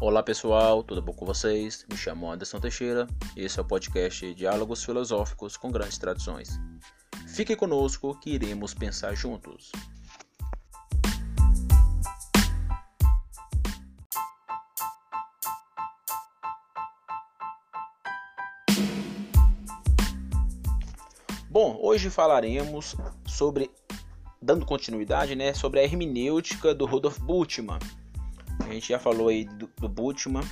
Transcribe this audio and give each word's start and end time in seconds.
Olá 0.00 0.22
pessoal, 0.22 0.84
tudo 0.84 1.02
bom 1.02 1.12
com 1.12 1.26
vocês? 1.26 1.84
Me 1.90 1.96
chamo 1.96 2.30
Anderson 2.30 2.60
Teixeira 2.60 3.08
e 3.36 3.44
esse 3.44 3.58
é 3.58 3.62
o 3.62 3.64
podcast 3.64 4.32
Diálogos 4.32 4.84
Filosóficos 4.84 5.56
com 5.56 5.72
Grandes 5.72 5.98
Tradições. 5.98 6.50
Fique 7.26 7.56
conosco 7.56 8.16
que 8.20 8.30
iremos 8.30 8.72
pensar 8.72 9.16
juntos. 9.16 9.72
Bom, 21.50 21.76
hoje 21.82 22.08
falaremos 22.08 22.94
sobre, 23.26 23.68
dando 24.40 24.64
continuidade, 24.64 25.34
né, 25.34 25.52
sobre 25.52 25.80
a 25.80 25.82
hermenêutica 25.82 26.72
do 26.72 26.86
Rudolf 26.86 27.18
Bultmann 27.18 27.80
a 28.70 28.74
gente 28.74 28.88
já 28.88 28.98
falou 28.98 29.28
aí 29.28 29.44
do, 29.44 29.68
do 29.76 29.88
Bultmann 29.88 30.44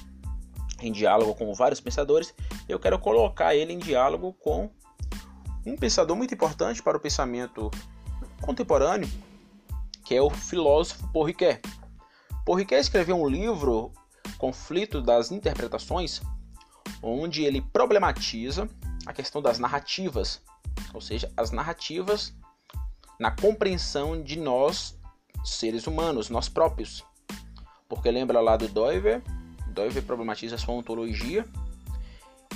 em 0.80 0.92
diálogo 0.92 1.34
com 1.34 1.52
vários 1.54 1.80
pensadores. 1.80 2.34
Eu 2.68 2.78
quero 2.78 2.98
colocar 2.98 3.54
ele 3.54 3.72
em 3.72 3.78
diálogo 3.78 4.32
com 4.34 4.70
um 5.64 5.76
pensador 5.76 6.16
muito 6.16 6.34
importante 6.34 6.82
para 6.82 6.96
o 6.96 7.00
pensamento 7.00 7.70
contemporâneo, 8.40 9.08
que 10.04 10.14
é 10.14 10.22
o 10.22 10.30
filósofo 10.30 11.10
Paul 11.12 11.26
Ricoeur. 11.26 11.60
Escreveu 12.78 13.20
um 13.20 13.28
livro, 13.28 13.90
Conflito 14.38 15.00
das 15.00 15.32
Interpretações, 15.32 16.20
onde 17.02 17.44
ele 17.44 17.60
problematiza 17.60 18.68
a 19.04 19.12
questão 19.12 19.42
das 19.42 19.58
narrativas, 19.58 20.40
ou 20.94 21.00
seja, 21.00 21.30
as 21.36 21.50
narrativas 21.50 22.34
na 23.18 23.30
compreensão 23.30 24.22
de 24.22 24.38
nós, 24.38 24.98
seres 25.44 25.86
humanos, 25.86 26.28
nós 26.28 26.48
próprios. 26.48 27.04
Porque 27.88 28.10
lembra 28.10 28.40
lá 28.40 28.56
do 28.56 28.68
Doiver, 28.68 29.22
Doiver 29.68 30.02
problematiza 30.02 30.56
sua 30.56 30.74
ontologia 30.74 31.44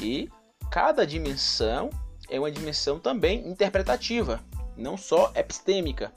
e 0.01 0.31
cada 0.71 1.07
dimensão 1.07 1.91
é 2.29 2.39
uma 2.39 2.51
dimensão 2.51 2.99
também 2.99 3.47
interpretativa, 3.49 4.41
não 4.77 4.97
só 4.97 5.33
epistêmica, 5.35 6.13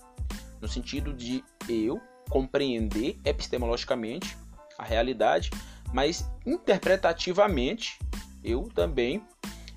no 0.62 0.68
sentido 0.68 1.14
de 1.14 1.44
eu 1.68 2.00
compreender 2.30 3.20
epistemologicamente 3.26 4.38
a 4.78 4.84
realidade, 4.84 5.52
mas 5.92 6.30
interpretativamente 6.46 8.00
eu 8.44 8.70
também 8.74 9.22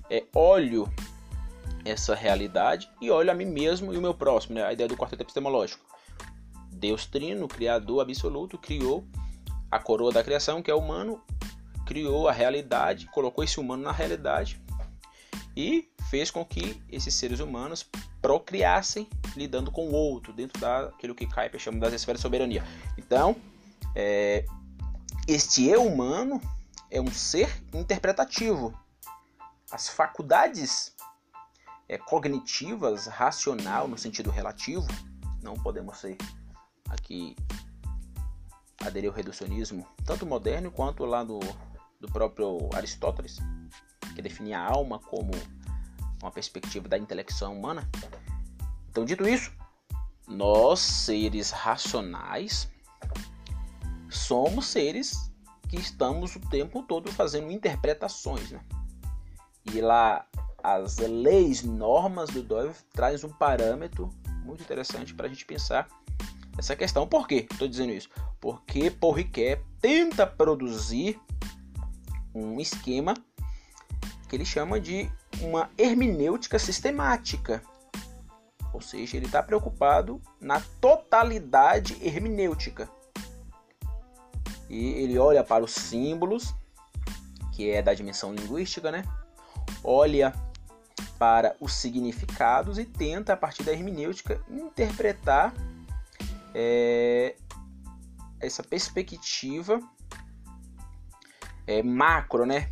é, 0.09 0.23
olho 0.33 0.91
essa 1.85 2.15
realidade 2.15 2.89
e 3.01 3.09
olho 3.09 3.31
a 3.31 3.33
mim 3.33 3.45
mesmo 3.45 3.93
e 3.93 3.97
o 3.97 4.01
meu 4.01 4.13
próximo, 4.13 4.55
né? 4.55 4.63
a 4.63 4.73
ideia 4.73 4.87
do 4.87 4.97
quarteto 4.97 5.23
epistemológico. 5.23 5.85
Deus 6.71 7.05
Trino, 7.05 7.47
Criador 7.47 8.01
absoluto, 8.01 8.57
criou 8.57 9.05
a 9.71 9.79
coroa 9.79 10.11
da 10.11 10.23
criação, 10.23 10.61
que 10.61 10.71
é 10.71 10.73
o 10.73 10.79
humano, 10.79 11.21
criou 11.85 12.27
a 12.27 12.31
realidade, 12.31 13.07
colocou 13.07 13.43
esse 13.43 13.59
humano 13.59 13.83
na 13.83 13.91
realidade 13.91 14.61
e 15.55 15.89
fez 16.09 16.29
com 16.29 16.45
que 16.45 16.81
esses 16.89 17.13
seres 17.15 17.39
humanos 17.39 17.89
procriassem 18.21 19.07
lidando 19.35 19.71
com 19.71 19.87
o 19.87 19.93
outro, 19.93 20.33
dentro 20.33 20.59
daquilo 20.59 21.15
que 21.15 21.25
Kuyper 21.25 21.59
chama 21.59 21.79
das 21.79 21.93
esferas 21.93 22.19
de 22.19 22.23
soberania. 22.23 22.63
Então, 22.97 23.35
é, 23.95 24.45
este 25.27 25.65
eu 25.65 25.85
humano 25.85 26.41
é 26.89 27.01
um 27.01 27.11
ser 27.11 27.63
interpretativo. 27.73 28.77
As 29.71 29.89
faculdades 29.89 30.95
é, 31.89 31.97
cognitivas, 31.97 33.07
racional 33.07 33.87
no 33.87 33.97
sentido 33.97 34.29
relativo, 34.29 34.87
não 35.41 35.55
podemos 35.55 35.97
ser 35.97 36.17
aqui 36.89 37.35
aderir 38.81 39.09
ao 39.09 39.15
reducionismo, 39.15 39.87
tanto 40.05 40.25
moderno 40.25 40.71
quanto 40.71 41.05
lá 41.05 41.23
do, 41.23 41.39
do 41.99 42.07
próprio 42.07 42.69
Aristóteles, 42.73 43.37
que 44.15 44.21
definia 44.21 44.59
a 44.59 44.71
alma 44.71 44.99
como 44.99 45.31
uma 46.21 46.31
perspectiva 46.31 46.87
da 46.87 46.97
intelecção 46.97 47.55
humana. 47.57 47.87
Então, 48.89 49.05
dito 49.05 49.27
isso, 49.27 49.51
nós, 50.27 50.79
seres 50.79 51.51
racionais, 51.51 52.69
somos 54.09 54.67
seres 54.67 55.31
que 55.69 55.77
estamos 55.77 56.35
o 56.35 56.39
tempo 56.39 56.83
todo 56.83 57.11
fazendo 57.11 57.51
interpretações. 57.51 58.51
Né? 58.51 58.59
E 59.65 59.81
lá, 59.81 60.25
as 60.63 60.97
leis, 60.97 61.63
normas 61.63 62.29
do 62.29 62.41
Doyle 62.41 62.73
traz 62.93 63.23
um 63.23 63.29
parâmetro 63.29 64.09
muito 64.43 64.63
interessante 64.63 65.13
para 65.13 65.27
a 65.27 65.29
gente 65.29 65.45
pensar 65.45 65.87
essa 66.57 66.75
questão. 66.75 67.07
Por 67.07 67.27
que 67.27 67.47
estou 67.49 67.67
dizendo 67.67 67.91
isso? 67.91 68.09
Porque 68.39 68.89
Paul 68.89 69.15
tenta 69.79 70.25
produzir 70.25 71.19
um 72.33 72.59
esquema 72.59 73.13
que 74.27 74.35
ele 74.35 74.45
chama 74.45 74.79
de 74.79 75.09
uma 75.41 75.69
hermenêutica 75.77 76.59
sistemática. 76.59 77.61
Ou 78.73 78.81
seja, 78.81 79.17
ele 79.17 79.25
está 79.25 79.41
preocupado 79.41 80.21
na 80.39 80.59
totalidade 80.81 81.97
hermenêutica. 82.01 82.89
E 84.69 84.89
ele 84.89 85.17
olha 85.17 85.43
para 85.43 85.63
os 85.63 85.73
símbolos, 85.73 86.53
que 87.53 87.69
é 87.69 87.81
da 87.81 87.93
dimensão 87.93 88.33
linguística, 88.33 88.91
né? 88.91 89.03
Olha 89.83 90.33
para 91.17 91.55
os 91.59 91.73
significados 91.73 92.77
e 92.77 92.85
tenta, 92.85 93.33
a 93.33 93.37
partir 93.37 93.63
da 93.63 93.71
hermenêutica, 93.71 94.41
interpretar 94.49 95.53
é, 96.59 97.35
essa 98.39 98.63
perspectiva 98.63 99.79
é, 101.67 101.83
macro, 101.83 102.47
né? 102.47 102.67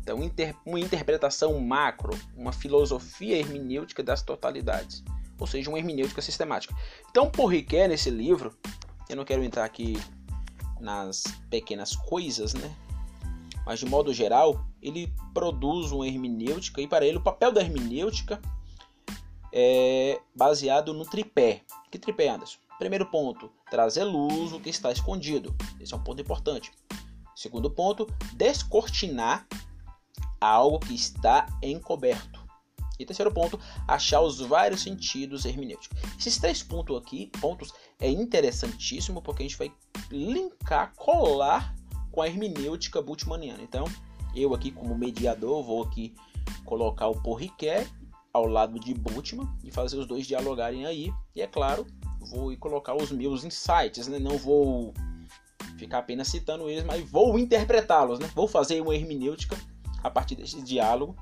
Então, 0.00 0.22
inter, 0.22 0.56
uma 0.64 0.80
interpretação 0.80 1.60
macro, 1.60 2.18
uma 2.34 2.50
filosofia 2.52 3.36
hermenêutica 3.36 4.02
das 4.02 4.22
totalidades, 4.22 5.04
ou 5.38 5.46
seja, 5.46 5.68
uma 5.68 5.78
hermenêutica 5.78 6.22
sistemática. 6.22 6.74
Então, 7.10 7.30
por 7.30 7.48
Riquet, 7.48 7.88
nesse 7.88 8.08
livro, 8.08 8.56
eu 9.06 9.16
não 9.16 9.24
quero 9.24 9.44
entrar 9.44 9.64
aqui 9.64 9.98
nas 10.80 11.24
pequenas 11.50 11.94
coisas, 11.94 12.54
né? 12.54 12.74
Mas 13.66 13.80
de 13.80 13.86
modo 13.86 14.14
geral, 14.14 14.64
ele 14.80 15.12
produz 15.34 15.92
uma 15.92 16.06
hermenêutica 16.06 16.80
e 16.80 16.88
para 16.88 17.04
ele 17.04 17.18
o 17.18 17.22
papel 17.22 17.52
da 17.52 17.60
hermenêutica 17.60 18.40
é 19.52 20.20
baseado 20.34 20.94
no 20.94 21.04
tripé. 21.04 21.62
Que 21.90 21.98
tripé, 21.98 22.28
Anderson? 22.28 22.65
Primeiro 22.78 23.06
ponto, 23.06 23.50
trazer 23.70 24.04
luz 24.04 24.52
o 24.52 24.60
que 24.60 24.70
está 24.70 24.92
escondido. 24.92 25.54
Esse 25.80 25.94
é 25.94 25.96
um 25.96 26.02
ponto 26.02 26.20
importante. 26.20 26.70
Segundo 27.34 27.70
ponto, 27.70 28.06
descortinar 28.34 29.46
algo 30.40 30.78
que 30.78 30.94
está 30.94 31.46
encoberto. 31.62 32.44
E 32.98 33.04
terceiro 33.04 33.32
ponto, 33.32 33.60
achar 33.86 34.20
os 34.22 34.40
vários 34.40 34.82
sentidos 34.82 35.44
hermenêuticos. 35.44 35.98
Esses 36.18 36.38
três 36.38 36.62
pontos 36.62 36.96
aqui, 36.96 37.30
pontos 37.40 37.72
é 38.00 38.08
interessantíssimo 38.08 39.20
porque 39.20 39.42
a 39.42 39.46
gente 39.46 39.58
vai 39.58 39.72
linkar, 40.10 40.94
colar 40.96 41.74
com 42.10 42.22
a 42.22 42.26
hermenêutica 42.26 43.02
bultmanniana. 43.02 43.62
Então, 43.62 43.84
eu 44.34 44.54
aqui 44.54 44.70
como 44.70 44.96
mediador 44.96 45.62
vou 45.62 45.82
aqui 45.82 46.14
colocar 46.64 47.08
o 47.08 47.20
Porriquet 47.22 47.86
ao 48.32 48.46
lado 48.46 48.78
de 48.78 48.92
Bultmann 48.94 49.48
e 49.64 49.70
fazer 49.70 49.98
os 49.98 50.06
dois 50.06 50.26
dialogarem 50.26 50.86
aí. 50.86 51.12
E 51.34 51.42
é 51.42 51.46
claro, 51.46 51.86
vou 52.30 52.56
colocar 52.56 52.94
os 52.94 53.10
meus 53.10 53.44
insights, 53.44 54.06
né? 54.08 54.18
Não 54.18 54.38
vou 54.38 54.92
ficar 55.78 55.98
apenas 55.98 56.28
citando 56.28 56.68
eles, 56.68 56.84
mas 56.84 57.08
vou 57.10 57.38
interpretá-los, 57.38 58.18
né? 58.18 58.30
Vou 58.34 58.48
fazer 58.48 58.80
uma 58.80 58.94
hermenêutica 58.94 59.56
a 60.02 60.10
partir 60.10 60.34
desse 60.36 60.60
diálogo, 60.62 61.16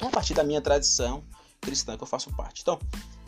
a 0.00 0.08
partir 0.08 0.34
da 0.34 0.44
minha 0.44 0.60
tradição 0.60 1.22
cristã 1.60 1.96
que 1.96 2.02
eu 2.02 2.06
faço 2.06 2.34
parte. 2.36 2.62
Então, 2.62 2.78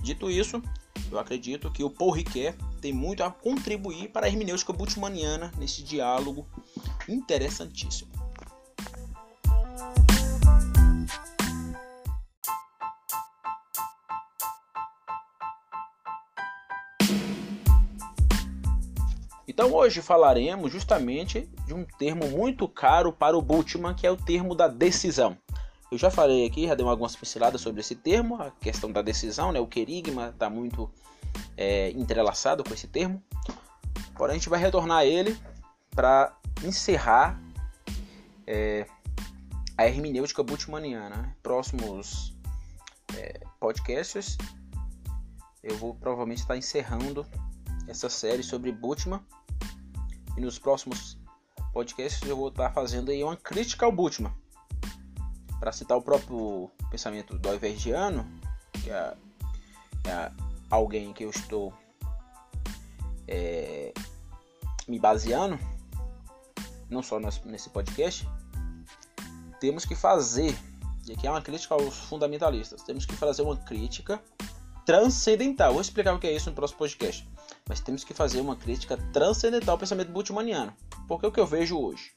dito 0.02 0.30
isso, 0.30 0.62
eu 1.10 1.18
acredito 1.18 1.70
que 1.70 1.82
o 1.82 1.90
Paul 1.90 2.12
Ricoeur 2.12 2.54
tem 2.80 2.92
muito 2.92 3.22
a 3.22 3.30
contribuir 3.30 4.08
para 4.08 4.26
a 4.26 4.28
hermenêutica 4.28 4.72
bultmanniana 4.72 5.52
nesse 5.58 5.82
diálogo 5.82 6.46
interessantíssimo. 7.08 8.17
Então 19.58 19.74
hoje 19.74 20.00
falaremos 20.00 20.70
justamente 20.70 21.50
de 21.66 21.74
um 21.74 21.84
termo 21.84 22.28
muito 22.28 22.68
caro 22.68 23.12
para 23.12 23.36
o 23.36 23.42
Bultmann, 23.42 23.92
que 23.92 24.06
é 24.06 24.10
o 24.10 24.16
termo 24.16 24.54
da 24.54 24.68
decisão. 24.68 25.36
Eu 25.90 25.98
já 25.98 26.12
falei 26.12 26.46
aqui, 26.46 26.68
já 26.68 26.76
dei 26.76 26.86
algumas 26.86 27.16
pinceladas 27.16 27.60
sobre 27.60 27.80
esse 27.80 27.96
termo, 27.96 28.40
a 28.40 28.52
questão 28.52 28.92
da 28.92 29.02
decisão, 29.02 29.50
né? 29.50 29.58
o 29.58 29.66
querigma 29.66 30.28
está 30.28 30.48
muito 30.48 30.88
é, 31.56 31.90
entrelaçado 31.90 32.62
com 32.62 32.72
esse 32.72 32.86
termo. 32.86 33.20
Porém, 34.16 34.36
a 34.36 34.38
gente 34.38 34.48
vai 34.48 34.60
retornar 34.60 34.98
a 34.98 35.04
ele 35.04 35.36
para 35.90 36.38
encerrar 36.62 37.42
é, 38.46 38.86
a 39.76 39.88
hermenêutica 39.88 40.40
bultmanniana. 40.44 41.36
Próximos 41.42 42.32
é, 43.16 43.40
podcasts, 43.58 44.38
eu 45.64 45.76
vou 45.78 45.96
provavelmente 45.96 46.42
estar 46.42 46.56
encerrando 46.56 47.26
essa 47.88 48.08
série 48.08 48.44
sobre 48.44 48.70
Bultmann 48.70 49.20
e 50.38 50.40
nos 50.40 50.56
próximos 50.56 51.18
podcast 51.72 52.26
eu 52.26 52.36
vou 52.36 52.48
estar 52.48 52.70
fazendo 52.70 53.10
aí 53.10 53.24
uma 53.24 53.36
crítica 53.36 53.84
ao 53.84 53.90
Bultmann. 53.90 54.32
Para 55.58 55.72
citar 55.72 55.98
o 55.98 56.02
próprio 56.02 56.70
pensamento 56.92 57.36
do 57.36 57.54
Ivergiano, 57.54 58.24
que 58.72 58.88
é, 58.88 59.16
é 60.06 60.32
alguém 60.70 61.12
que 61.12 61.24
eu 61.24 61.30
estou 61.30 61.74
é, 63.26 63.92
me 64.86 65.00
baseando, 65.00 65.58
não 66.88 67.02
só 67.02 67.18
nesse 67.44 67.68
podcast, 67.70 68.24
temos 69.58 69.84
que 69.84 69.96
fazer, 69.96 70.56
e 71.08 71.12
aqui 71.12 71.26
é 71.26 71.30
uma 71.30 71.42
crítica 71.42 71.74
aos 71.74 71.98
fundamentalistas, 71.98 72.84
temos 72.84 73.04
que 73.04 73.16
fazer 73.16 73.42
uma 73.42 73.56
crítica 73.56 74.22
transcendental. 74.86 75.72
Vou 75.72 75.82
explicar 75.82 76.14
o 76.14 76.20
que 76.20 76.28
é 76.28 76.32
isso 76.32 76.48
no 76.48 76.54
próximo 76.54 76.78
podcast. 76.78 77.28
Mas 77.68 77.80
temos 77.80 78.02
que 78.02 78.14
fazer 78.14 78.40
uma 78.40 78.56
crítica 78.56 78.96
transcendental 79.12 79.74
ao 79.74 79.78
pensamento 79.78 80.10
bultmaniano. 80.10 80.72
Porque 81.06 81.26
o 81.26 81.32
que 81.32 81.38
eu 81.38 81.46
vejo 81.46 81.78
hoje? 81.78 82.12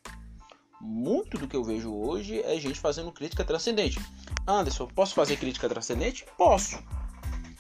Muito 0.79 1.37
do 1.37 1.47
que 1.47 1.55
eu 1.55 1.63
vejo 1.63 1.93
hoje 1.93 2.41
é 2.41 2.59
gente 2.59 2.79
fazendo 2.79 3.11
crítica 3.11 3.43
transcendente. 3.43 3.99
Anderson, 4.47 4.87
posso 4.87 5.13
fazer 5.13 5.37
crítica 5.37 5.69
transcendente? 5.69 6.25
Posso. 6.37 6.81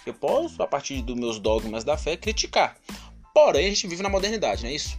Eu 0.05 0.13
posso, 0.13 0.63
a 0.63 0.67
partir 0.67 1.01
dos 1.03 1.15
meus 1.15 1.37
dogmas 1.37 1.83
da 1.83 1.97
fé, 1.97 2.17
criticar. 2.17 2.77
Porém, 3.33 3.67
a 3.67 3.69
gente 3.69 3.87
vive 3.87 4.01
na 4.01 4.09
modernidade, 4.09 4.63
não 4.63 4.69
é 4.69 4.73
isso? 4.73 4.97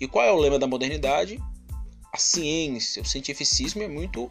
E 0.00 0.08
qual 0.08 0.24
é 0.24 0.32
o 0.32 0.38
lema 0.38 0.58
da 0.58 0.66
modernidade? 0.66 1.38
A 2.12 2.16
ciência, 2.16 3.02
o 3.02 3.04
cientificismo 3.04 3.82
é 3.82 3.88
muito 3.88 4.30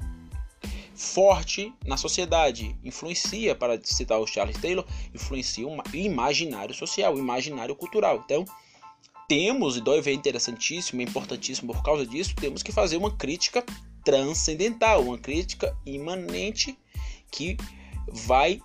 forte 0.96 1.74
na 1.86 1.98
sociedade, 1.98 2.78
influencia, 2.84 3.56
para 3.56 3.80
citar 3.84 4.20
o 4.20 4.28
Charles 4.28 4.58
Taylor, 4.58 4.86
influencia 5.14 5.68
o 5.68 5.82
imaginário 5.94 6.74
social, 6.74 7.16
o 7.16 7.20
imaginário 7.20 7.76
cultural. 7.76 8.22
Então, 8.24 8.46
temos, 9.28 9.78
e 9.78 9.82
dói 9.82 10.02
ver 10.02 10.14
interessantíssimo, 10.14 11.02
é 11.02 11.04
importantíssimo 11.06 11.74
por 11.74 11.82
causa 11.82 12.06
disso, 12.06 12.36
temos 12.36 12.62
que 12.62 12.72
fazer 12.72 12.98
uma 12.98 13.16
crítica 13.16 13.64
transcendental, 14.04 15.02
uma 15.02 15.18
crítica 15.18 15.76
imanente 15.86 16.78
que 17.32 17.58
vai 18.08 18.62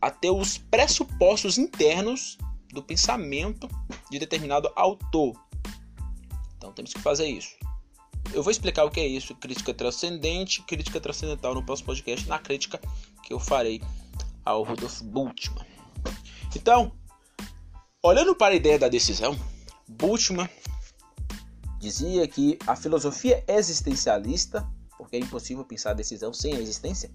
até 0.00 0.30
os 0.30 0.58
pressupostos 0.58 1.58
internos 1.58 2.36
do 2.72 2.82
pensamento 2.82 3.68
de 4.10 4.18
determinado 4.18 4.70
autor. 4.76 5.34
Então 6.56 6.72
temos 6.72 6.92
que 6.92 7.00
fazer 7.00 7.26
isso. 7.26 7.56
Eu 8.32 8.42
vou 8.42 8.50
explicar 8.50 8.84
o 8.84 8.90
que 8.90 9.00
é 9.00 9.06
isso, 9.06 9.34
crítica 9.34 9.72
transcendente, 9.72 10.62
crítica 10.62 11.00
transcendental 11.00 11.54
no 11.54 11.64
próximo 11.64 11.86
podcast, 11.86 12.28
na 12.28 12.38
crítica 12.38 12.80
que 13.22 13.32
eu 13.32 13.40
farei 13.40 13.80
ao 14.44 14.62
Rudolf 14.62 15.02
Bultmann. 15.02 15.66
Então, 16.54 16.92
olhando 18.02 18.34
para 18.34 18.54
a 18.54 18.56
ideia 18.56 18.78
da 18.78 18.88
decisão, 18.88 19.38
Bultmann 19.88 20.48
dizia 21.78 22.26
que 22.26 22.58
a 22.66 22.76
filosofia 22.76 23.44
existencialista, 23.48 24.66
porque 24.96 25.16
é 25.16 25.18
impossível 25.18 25.64
pensar 25.64 25.90
a 25.90 25.94
decisão 25.94 26.32
sem 26.32 26.54
a 26.54 26.60
existência, 26.60 27.10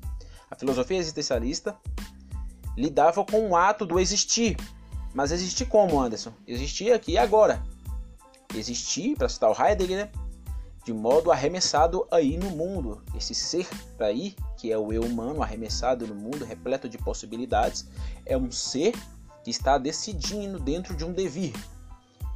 a 0.49 0.55
filosofia 0.55 0.97
existencialista 0.97 1.77
lidava 2.77 3.23
com 3.25 3.49
o 3.49 3.55
ato 3.55 3.85
do 3.85 3.99
existir. 3.99 4.57
Mas 5.13 5.31
existir 5.31 5.65
como, 5.65 5.99
Anderson? 5.99 6.33
Existir 6.47 6.91
aqui 6.93 7.13
e 7.13 7.17
agora. 7.17 7.61
Existir, 8.55 9.15
para 9.15 9.29
citar 9.29 9.49
o 9.49 9.63
Heidegger, 9.63 9.97
né? 9.97 10.11
De 10.83 10.93
modo 10.93 11.31
arremessado 11.31 12.07
aí 12.11 12.37
no 12.37 12.49
mundo. 12.49 13.03
Esse 13.15 13.35
ser 13.35 13.67
aí, 13.99 14.35
que 14.57 14.71
é 14.71 14.77
o 14.77 14.91
eu 14.91 15.03
humano 15.03 15.43
arremessado 15.43 16.07
no 16.07 16.15
mundo, 16.15 16.45
repleto 16.45 16.89
de 16.89 16.97
possibilidades, 16.97 17.87
é 18.25 18.35
um 18.35 18.51
ser 18.51 18.93
que 19.43 19.49
está 19.49 19.77
decidindo 19.77 20.59
dentro 20.59 20.95
de 20.95 21.05
um 21.05 21.13
devir. 21.13 21.53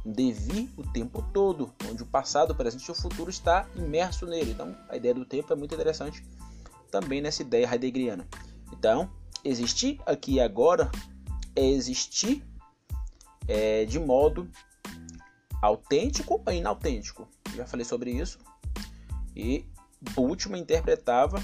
Um 0.04 0.12
devir 0.12 0.70
o 0.76 0.84
tempo 0.84 1.22
todo, 1.32 1.72
onde 1.90 2.02
o 2.02 2.06
passado, 2.06 2.52
o 2.52 2.54
presente 2.54 2.86
e 2.86 2.90
o 2.90 2.94
futuro 2.94 3.30
está 3.30 3.66
imerso 3.74 4.26
nele. 4.26 4.52
Então, 4.52 4.76
a 4.88 4.96
ideia 4.96 5.14
do 5.14 5.24
tempo 5.24 5.52
é 5.52 5.56
muito 5.56 5.74
interessante 5.74 6.24
também 6.90 7.20
nessa 7.20 7.42
ideia 7.42 7.68
heideggeriana. 7.72 8.26
Então, 8.72 9.10
existir 9.42 10.00
aqui 10.06 10.34
e 10.34 10.40
agora 10.40 10.90
é 11.56 11.64
existir 11.66 12.44
é, 13.48 13.84
de 13.84 13.98
modo 13.98 14.48
autêntico 15.60 16.40
ou 16.44 16.52
inautêntico 16.52 17.28
já 17.56 17.66
falei 17.66 17.84
sobre 17.84 18.10
isso. 18.10 18.38
E 19.34 19.64
Bultmann 20.14 20.60
interpretava 20.60 21.42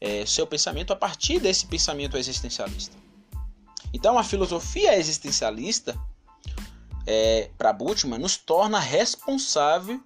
é, 0.00 0.24
seu 0.26 0.46
pensamento 0.46 0.92
a 0.92 0.96
partir 0.96 1.38
desse 1.40 1.66
pensamento 1.66 2.16
existencialista. 2.16 2.96
Então, 3.92 4.18
a 4.18 4.24
filosofia 4.24 4.98
existencialista, 4.98 5.96
é, 7.06 7.50
para 7.56 7.72
Bultmann, 7.72 8.18
nos 8.18 8.36
torna 8.36 8.78
responsável 8.78 10.02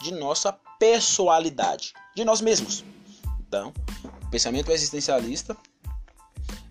de 0.00 0.12
nossa 0.12 0.52
pessoalidade, 0.78 1.92
de 2.14 2.24
nós 2.24 2.40
mesmos. 2.40 2.84
Então, 3.40 3.72
o 4.22 4.30
pensamento 4.30 4.70
existencialista 4.70 5.56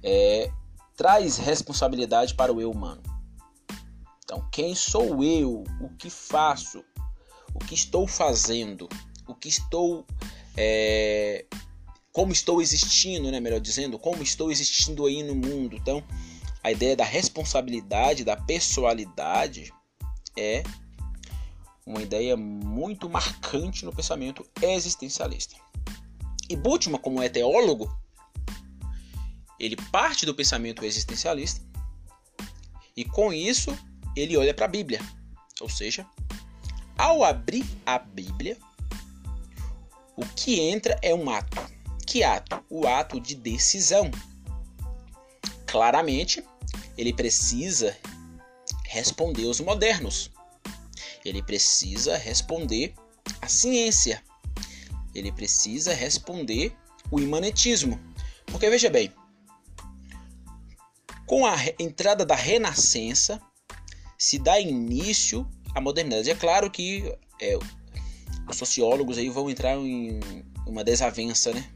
é, 0.04 0.52
traz 0.96 1.38
responsabilidade 1.38 2.34
para 2.34 2.54
o 2.54 2.62
eu 2.62 2.72
humano. 2.72 3.02
Então, 4.24 4.48
quem 4.52 4.74
sou 4.74 5.24
eu? 5.24 5.64
O 5.80 5.90
que 5.98 6.10
faço? 6.10 6.84
O 7.54 7.60
que 7.60 7.76
estou 7.76 8.08
fazendo, 8.08 8.88
o 9.28 9.36
que 9.36 9.50
estou. 9.50 10.06
É, 10.56 11.46
como 12.12 12.34
estou 12.34 12.62
existindo, 12.62 13.32
né, 13.32 13.40
melhor 13.40 13.62
dizendo, 13.62 13.98
como 13.98 14.22
estou 14.22 14.52
existindo 14.52 15.06
aí 15.06 15.24
no 15.24 15.34
mundo. 15.34 15.76
Então, 15.76 16.04
a 16.62 16.72
ideia 16.72 16.96
da 16.96 17.06
responsabilidade, 17.06 18.26
da 18.26 18.36
pessoalidade 18.36 19.74
é 20.38 20.64
uma 21.86 22.02
ideia 22.02 22.36
muito 22.36 23.10
marcante 23.10 23.86
no 23.86 23.94
pensamento 23.94 24.46
existencialista. 24.62 25.56
E 26.50 26.56
Bultmann, 26.56 27.00
como 27.00 27.22
é 27.22 27.30
teólogo, 27.30 27.90
ele 29.58 29.76
parte 29.92 30.26
do 30.26 30.36
pensamento 30.36 30.84
existencialista 30.84 31.62
e 32.96 33.06
com 33.06 33.32
isso 33.32 33.78
ele 34.16 34.36
olha 34.36 34.54
para 34.54 34.66
a 34.66 34.70
Bíblia, 34.70 35.00
ou 35.60 35.70
seja, 35.70 36.06
ao 37.02 37.24
abrir 37.24 37.66
a 37.84 37.98
Bíblia, 37.98 38.56
o 40.16 40.24
que 40.24 40.60
entra 40.60 41.00
é 41.02 41.16
um 41.16 41.32
ato. 41.32 41.58
Que 42.06 42.24
ato? 42.24 42.64
O 42.70 42.86
ato 42.86 43.20
de 43.20 43.34
decisão. 43.34 44.12
Claramente, 45.66 46.44
ele 46.96 47.12
precisa 47.12 47.98
responder 48.86 49.46
os 49.46 49.60
modernos. 49.60 50.30
Ele 51.26 51.42
precisa 51.42 52.18
responder 52.18 52.94
a 53.42 53.48
ciência. 53.48 54.24
Ele 55.16 55.32
precisa 55.32 55.96
responder 55.96 56.72
o 57.10 57.20
imanetismo. 57.20 58.00
Porque 58.46 58.70
veja 58.70 58.92
bem, 58.92 59.12
com 61.26 61.48
a 61.48 61.56
entrada 61.80 62.24
da 62.24 62.36
Renascença, 62.36 63.42
se 64.20 64.38
dá 64.38 64.60
início 64.60 65.50
a 65.74 65.82
modernidade. 65.82 66.30
É 66.30 66.36
claro 66.36 66.70
que 66.70 67.14
é, 67.40 67.58
os 68.48 68.58
sociólogos 68.58 69.18
aí 69.18 69.30
vão 69.30 69.50
entrar 69.50 69.76
em 69.78 70.20
uma 70.66 70.84
desavença, 70.84 71.54
né? 71.54 71.70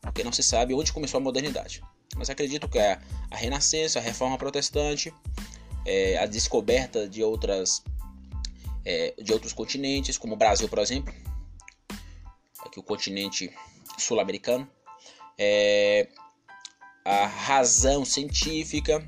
Porque 0.00 0.24
não 0.24 0.32
se 0.32 0.42
sabe 0.42 0.74
onde 0.74 0.92
começou 0.92 1.18
a 1.18 1.22
modernidade. 1.22 1.82
Mas 2.16 2.30
acredito 2.30 2.68
que 2.68 2.78
a, 2.78 3.00
a 3.30 3.36
Renascença, 3.36 3.98
a 3.98 4.02
Reforma 4.02 4.38
Protestante, 4.38 5.12
é, 5.86 6.18
a 6.18 6.26
descoberta 6.26 7.08
de 7.08 7.22
outras 7.22 7.82
é, 8.84 9.14
de 9.20 9.32
outros 9.32 9.52
continentes, 9.52 10.18
como 10.18 10.34
o 10.34 10.36
Brasil, 10.36 10.68
por 10.68 10.78
exemplo, 10.78 11.12
aqui 12.60 12.78
o 12.78 12.82
continente 12.82 13.50
sul-americano, 13.98 14.68
é, 15.38 16.08
a 17.04 17.26
razão 17.26 18.04
científica, 18.04 19.04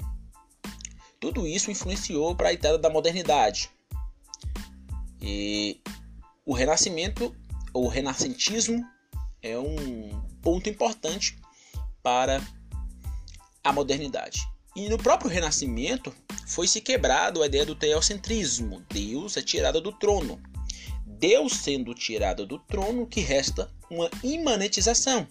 tudo 1.21 1.47
isso 1.47 1.71
influenciou 1.71 2.35
para 2.35 2.49
a 2.49 2.53
entrada 2.53 2.79
da 2.79 2.91
modernidade. 2.91 3.71
E 5.29 5.81
o 6.45 6.55
renascimento, 6.55 7.35
ou 7.73 7.89
renascentismo, 7.89 8.87
é 9.43 9.59
um 9.59 10.23
ponto 10.41 10.69
importante 10.69 11.37
para 12.01 12.41
a 13.65 13.73
modernidade. 13.73 14.41
E 14.77 14.89
no 14.89 14.97
próprio 14.97 15.29
renascimento 15.29 16.15
foi 16.47 16.69
se 16.69 16.81
quebrado 16.81 17.43
a 17.43 17.47
ideia 17.47 17.67
do 17.67 17.75
teocentrismo. 17.75 18.85
Deus 18.89 19.37
é 19.37 19.43
tirado 19.43 19.81
do 19.81 19.91
trono. 19.91 20.41
Deus 21.05 21.55
sendo 21.55 21.93
tirado 21.93 22.47
do 22.47 22.61
trono, 22.61 23.05
que 23.05 23.21
resta 23.21 23.69
uma 23.91 24.09
imanetização. 24.23 25.27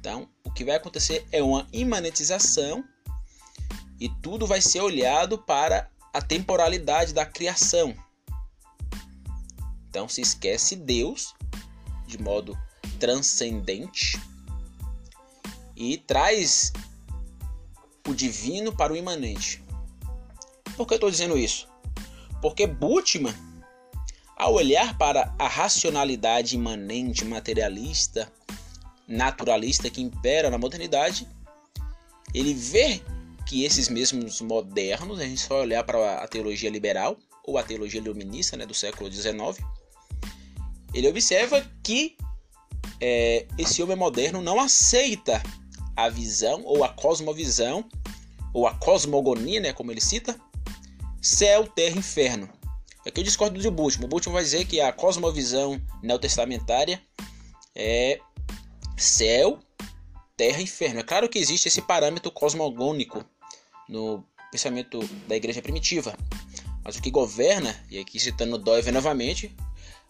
Então, 0.00 0.26
o 0.42 0.50
que 0.50 0.64
vai 0.64 0.76
acontecer 0.76 1.26
é 1.30 1.42
uma 1.42 1.66
imanetização 1.70 2.82
e 4.00 4.08
tudo 4.22 4.46
vai 4.46 4.62
ser 4.62 4.80
olhado 4.80 5.36
para 5.36 5.90
a 6.14 6.22
temporalidade 6.22 7.12
da 7.12 7.26
criação. 7.26 7.94
Então 9.92 10.08
se 10.08 10.22
esquece 10.22 10.74
Deus 10.74 11.34
de 12.06 12.16
modo 12.16 12.58
transcendente 12.98 14.18
e 15.76 15.98
traz 15.98 16.72
o 18.08 18.14
divino 18.14 18.74
para 18.74 18.94
o 18.94 18.96
imanente. 18.96 19.62
Por 20.78 20.86
que 20.86 20.94
eu 20.94 20.96
estou 20.96 21.10
dizendo 21.10 21.36
isso? 21.36 21.68
Porque 22.40 22.66
Bultmann 22.66 23.34
Ao 24.34 24.54
olhar 24.54 24.96
para 24.96 25.34
a 25.38 25.46
racionalidade 25.46 26.56
imanente 26.56 27.26
materialista, 27.26 28.32
naturalista 29.06 29.90
que 29.90 30.00
impera 30.00 30.48
na 30.48 30.56
modernidade, 30.56 31.28
ele 32.32 32.54
vê 32.54 33.02
que 33.46 33.62
esses 33.62 33.90
mesmos 33.90 34.40
modernos, 34.40 35.20
a 35.20 35.24
gente 35.24 35.42
só 35.42 35.60
olhar 35.60 35.84
para 35.84 36.22
a 36.22 36.26
teologia 36.26 36.70
liberal 36.70 37.18
ou 37.44 37.58
a 37.58 37.62
teologia 37.62 38.00
iluminista 38.00 38.56
né, 38.56 38.64
do 38.64 38.72
século 38.72 39.12
XIX, 39.12 39.62
ele 40.94 41.08
observa 41.08 41.64
que 41.82 42.16
é, 43.00 43.46
esse 43.58 43.82
homem 43.82 43.96
moderno 43.96 44.40
não 44.40 44.60
aceita 44.60 45.42
a 45.96 46.08
visão 46.08 46.62
ou 46.64 46.84
a 46.84 46.88
cosmovisão 46.88 47.84
ou 48.52 48.66
a 48.66 48.74
cosmogonia, 48.74 49.60
né, 49.60 49.72
como 49.72 49.90
ele 49.90 50.00
cita, 50.00 50.38
céu, 51.20 51.66
terra, 51.66 51.98
inferno. 51.98 52.48
Aqui 53.06 53.20
eu 53.20 53.24
discordo 53.24 53.60
do 53.60 53.70
Bultmann. 53.70 54.06
O 54.06 54.08
Bultmann 54.08 54.34
vai 54.34 54.44
dizer 54.44 54.64
que 54.66 54.80
a 54.80 54.92
cosmovisão 54.92 55.80
neotestamentária 56.02 57.02
é 57.74 58.20
céu, 58.96 59.58
terra 60.36 60.60
e 60.60 60.64
inferno. 60.64 61.00
É 61.00 61.02
claro 61.02 61.28
que 61.28 61.38
existe 61.38 61.68
esse 61.68 61.82
parâmetro 61.82 62.30
cosmogônico 62.30 63.24
no 63.88 64.24
pensamento 64.52 65.00
da 65.26 65.34
igreja 65.34 65.60
primitiva. 65.60 66.16
Mas 66.84 66.96
o 66.96 67.02
que 67.02 67.10
governa, 67.10 67.74
e 67.90 67.98
aqui 67.98 68.18
citando 68.20 68.58
Doeve 68.58 68.92
novamente, 68.92 69.54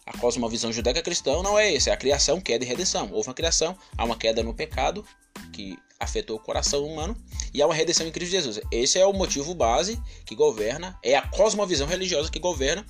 a 0.05 0.17
cosmovisão 0.17 0.71
judaica 0.71 1.01
cristã 1.01 1.41
não 1.41 1.57
é 1.57 1.73
esse, 1.73 1.89
é 1.89 1.93
a 1.93 1.97
criação, 1.97 2.41
queda 2.41 2.63
e 2.63 2.67
redenção. 2.67 3.09
Houve 3.11 3.29
uma 3.29 3.33
criação, 3.33 3.77
há 3.97 4.03
uma 4.03 4.17
queda 4.17 4.43
no 4.43 4.53
pecado 4.53 5.05
que 5.51 5.77
afetou 5.99 6.37
o 6.37 6.39
coração 6.39 6.85
humano 6.85 7.15
e 7.53 7.61
há 7.61 7.65
uma 7.65 7.73
redenção 7.73 8.05
em 8.05 8.11
Cristo 8.11 8.31
Jesus. 8.31 8.59
Esse 8.71 8.99
é 8.99 9.05
o 9.05 9.13
motivo 9.13 9.53
base 9.55 10.01
que 10.25 10.35
governa, 10.35 10.97
é 11.01 11.15
a 11.15 11.27
cosmovisão 11.27 11.87
religiosa 11.87 12.29
que 12.29 12.39
governa 12.39 12.85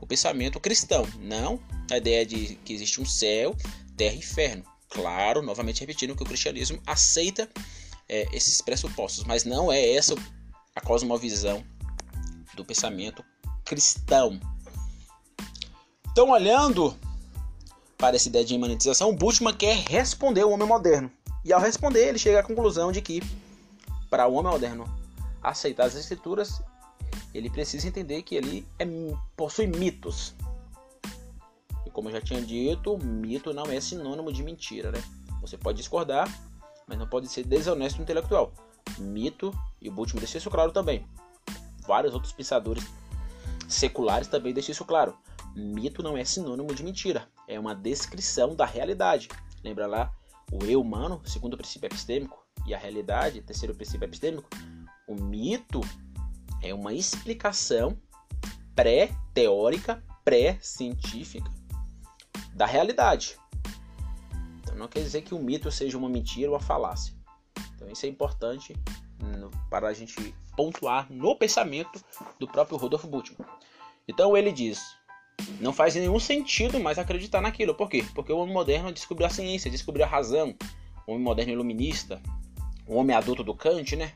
o 0.00 0.06
pensamento 0.06 0.58
cristão, 0.58 1.06
não 1.20 1.60
a 1.90 1.96
ideia 1.96 2.26
de 2.26 2.56
que 2.64 2.72
existe 2.72 3.00
um 3.00 3.06
céu, 3.06 3.56
terra 3.96 4.14
e 4.14 4.18
inferno. 4.18 4.64
Claro, 4.88 5.42
novamente 5.42 5.80
repetindo 5.80 6.16
que 6.16 6.22
o 6.22 6.26
cristianismo 6.26 6.80
aceita 6.86 7.48
é, 8.08 8.26
esses 8.32 8.60
pressupostos, 8.60 9.24
mas 9.24 9.44
não 9.44 9.70
é 9.70 9.94
essa 9.94 10.14
a 10.74 10.80
cosmovisão 10.80 11.64
do 12.54 12.64
pensamento 12.64 13.24
cristão. 13.64 14.40
Então, 16.18 16.30
olhando 16.30 16.96
para 17.96 18.16
essa 18.16 18.26
ideia 18.26 18.44
de 18.44 18.52
imanentização, 18.52 19.14
Bultmann 19.14 19.54
quer 19.54 19.76
responder 19.88 20.42
o 20.42 20.50
homem 20.50 20.66
moderno. 20.66 21.08
E 21.44 21.52
ao 21.52 21.60
responder, 21.60 22.08
ele 22.08 22.18
chega 22.18 22.40
à 22.40 22.42
conclusão 22.42 22.90
de 22.90 23.00
que, 23.00 23.22
para 24.10 24.26
o 24.26 24.34
homem 24.34 24.50
moderno 24.50 24.84
aceitar 25.40 25.84
as 25.84 25.94
escrituras, 25.94 26.60
ele 27.32 27.48
precisa 27.48 27.86
entender 27.86 28.22
que 28.22 28.34
ele 28.34 28.66
é, 28.80 28.84
possui 29.36 29.68
mitos. 29.68 30.34
E 31.86 31.90
como 31.90 32.08
eu 32.08 32.14
já 32.14 32.20
tinha 32.20 32.42
dito, 32.42 32.98
mito 32.98 33.54
não 33.54 33.66
é 33.66 33.80
sinônimo 33.80 34.32
de 34.32 34.42
mentira, 34.42 34.90
né? 34.90 35.00
Você 35.40 35.56
pode 35.56 35.78
discordar, 35.78 36.28
mas 36.88 36.98
não 36.98 37.06
pode 37.06 37.28
ser 37.28 37.44
desonesto 37.44 38.02
intelectual. 38.02 38.52
Mito, 38.98 39.56
e 39.80 39.88
o 39.88 39.92
Bultmann 39.92 40.18
deixa 40.18 40.38
isso 40.38 40.50
claro 40.50 40.72
também. 40.72 41.06
Vários 41.86 42.12
outros 42.12 42.32
pensadores 42.32 42.82
seculares 43.68 44.26
também 44.26 44.52
deixam 44.52 44.72
isso 44.72 44.84
claro. 44.84 45.16
Mito 45.56 46.02
não 46.02 46.16
é 46.16 46.24
sinônimo 46.24 46.74
de 46.74 46.82
mentira, 46.82 47.28
é 47.46 47.58
uma 47.58 47.74
descrição 47.74 48.54
da 48.54 48.64
realidade. 48.64 49.28
Lembra 49.64 49.86
lá 49.86 50.12
o 50.52 50.64
eu 50.64 50.80
humano, 50.80 51.20
segundo 51.24 51.56
princípio 51.56 51.86
epistêmico, 51.86 52.46
e 52.66 52.74
a 52.74 52.78
realidade, 52.78 53.42
terceiro 53.42 53.74
princípio 53.74 54.04
epistêmico? 54.04 54.48
O 55.06 55.14
mito 55.14 55.80
é 56.62 56.74
uma 56.74 56.92
explicação 56.92 57.98
pré-teórica, 58.74 60.04
pré-científica 60.24 61.50
da 62.52 62.66
realidade. 62.66 63.36
Então 64.60 64.76
não 64.76 64.88
quer 64.88 65.00
dizer 65.00 65.22
que 65.22 65.34
o 65.34 65.38
mito 65.38 65.70
seja 65.72 65.96
uma 65.96 66.08
mentira 66.08 66.48
ou 66.50 66.54
uma 66.54 66.60
falácia. 66.60 67.14
Então 67.74 67.88
isso 67.90 68.04
é 68.06 68.08
importante 68.08 68.76
para 69.70 69.88
a 69.88 69.92
gente 69.92 70.34
pontuar 70.56 71.10
no 71.10 71.36
pensamento 71.36 72.02
do 72.38 72.46
próprio 72.46 72.76
Rudolf 72.76 73.04
Bultmann. 73.04 73.48
Então 74.06 74.36
ele 74.36 74.52
diz: 74.52 74.96
não 75.60 75.72
faz 75.72 75.94
nenhum 75.94 76.18
sentido 76.18 76.78
mais 76.78 76.98
acreditar 76.98 77.40
naquilo. 77.40 77.74
Por 77.74 77.88
quê? 77.88 78.04
Porque 78.14 78.32
o 78.32 78.38
homem 78.38 78.54
moderno 78.54 78.92
descobriu 78.92 79.26
a 79.26 79.30
ciência, 79.30 79.70
descobriu 79.70 80.04
a 80.04 80.08
razão. 80.08 80.54
O 81.06 81.12
homem 81.12 81.22
moderno 81.22 81.52
iluminista, 81.52 82.20
o 82.86 82.94
homem 82.96 83.16
adulto 83.16 83.42
do 83.42 83.54
Kant, 83.54 83.96
né? 83.96 84.12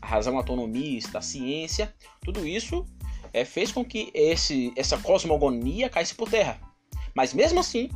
A 0.00 0.06
razão 0.06 0.36
autonomista, 0.36 1.18
a 1.18 1.22
ciência, 1.22 1.94
tudo 2.22 2.46
isso 2.46 2.86
é, 3.32 3.44
fez 3.44 3.72
com 3.72 3.84
que 3.84 4.10
esse, 4.14 4.72
essa 4.76 4.96
cosmogonia 4.98 5.88
caísse 5.88 6.14
por 6.14 6.30
terra. 6.30 6.60
Mas 7.14 7.34
mesmo 7.34 7.60
assim, 7.60 7.90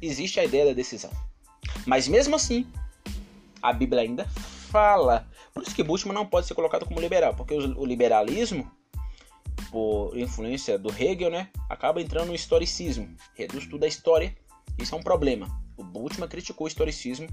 existe 0.00 0.38
a 0.38 0.44
ideia 0.44 0.66
da 0.66 0.72
decisão. 0.72 1.10
Mas 1.86 2.06
mesmo 2.06 2.36
assim, 2.36 2.66
a 3.60 3.72
Bíblia 3.72 4.02
ainda 4.02 4.26
fala. 4.70 5.26
Por 5.52 5.62
isso 5.62 5.74
que 5.74 5.82
Bultmann 5.82 6.14
não 6.14 6.26
pode 6.26 6.46
ser 6.46 6.54
colocado 6.54 6.84
como 6.84 7.00
liberal, 7.00 7.34
porque 7.34 7.54
o 7.54 7.84
liberalismo 7.84 8.70
por 9.70 10.16
influência 10.16 10.78
do 10.78 10.90
Hegel, 10.90 11.30
né, 11.30 11.48
acaba 11.68 12.00
entrando 12.00 12.28
no 12.28 12.34
historicismo, 12.34 13.08
reduz 13.34 13.66
tudo 13.66 13.84
à 13.84 13.88
história. 13.88 14.36
Isso 14.78 14.94
é 14.94 14.98
um 14.98 15.02
problema. 15.02 15.48
O 15.76 15.84
Bultmann 15.84 16.28
criticou 16.28 16.66
o 16.66 16.68
historicismo, 16.68 17.28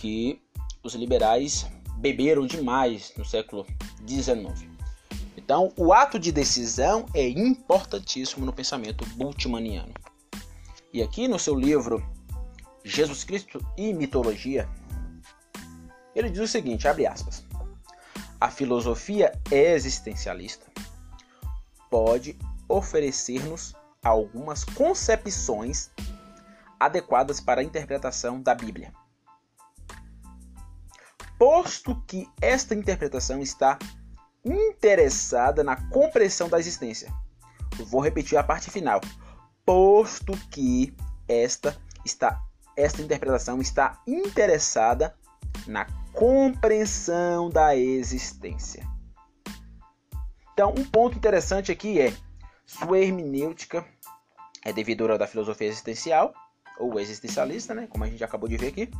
que 0.00 0.40
os 0.82 0.94
liberais 0.94 1.66
beberam 1.96 2.46
demais 2.46 3.12
no 3.16 3.24
século 3.24 3.66
XIX. 4.06 4.68
Então, 5.36 5.72
o 5.76 5.92
ato 5.92 6.18
de 6.18 6.32
decisão 6.32 7.06
é 7.14 7.28
importantíssimo 7.28 8.44
no 8.44 8.52
pensamento 8.52 9.06
bultmanniano. 9.14 9.92
E 10.92 11.02
aqui 11.02 11.28
no 11.28 11.38
seu 11.38 11.54
livro 11.54 12.04
Jesus 12.84 13.24
Cristo 13.24 13.64
e 13.76 13.92
Mitologia, 13.92 14.68
ele 16.14 16.30
diz 16.30 16.40
o 16.40 16.48
seguinte, 16.48 16.88
abre 16.88 17.06
aspas: 17.06 17.45
A 18.40 18.50
filosofia 18.50 19.32
existencialista 19.50 20.66
pode 21.90 22.38
oferecer-nos 22.68 23.74
algumas 24.04 24.62
concepções 24.64 25.90
adequadas 26.78 27.40
para 27.40 27.60
a 27.60 27.64
interpretação 27.64 28.40
da 28.40 28.54
Bíblia. 28.54 28.92
Posto 31.38 31.94
que 32.06 32.28
esta 32.40 32.74
interpretação 32.74 33.40
está 33.40 33.78
interessada 34.44 35.64
na 35.64 35.76
compreensão 35.88 36.48
da 36.48 36.58
existência. 36.58 37.12
Vou 37.88 38.00
repetir 38.00 38.38
a 38.38 38.42
parte 38.42 38.70
final. 38.70 39.00
Posto 39.64 40.36
que 40.50 40.94
esta 41.28 41.76
está 42.04 42.42
esta 42.76 43.00
interpretação 43.00 43.60
está 43.60 43.98
interessada 44.06 45.16
na 45.66 45.86
compreensão 46.16 47.50
da 47.50 47.76
existência. 47.76 48.82
Então, 50.54 50.74
um 50.76 50.82
ponto 50.82 51.14
interessante 51.14 51.70
aqui 51.70 52.00
é 52.00 52.14
sua 52.64 52.98
hermenêutica 52.98 53.86
é 54.64 54.72
devedora 54.72 55.18
da 55.18 55.26
filosofia 55.26 55.68
existencial 55.68 56.32
ou 56.78 56.98
existencialista, 56.98 57.74
né, 57.74 57.86
como 57.86 58.02
a 58.02 58.08
gente 58.08 58.24
acabou 58.24 58.48
de 58.48 58.56
ver 58.56 58.68
aqui. 58.68 58.90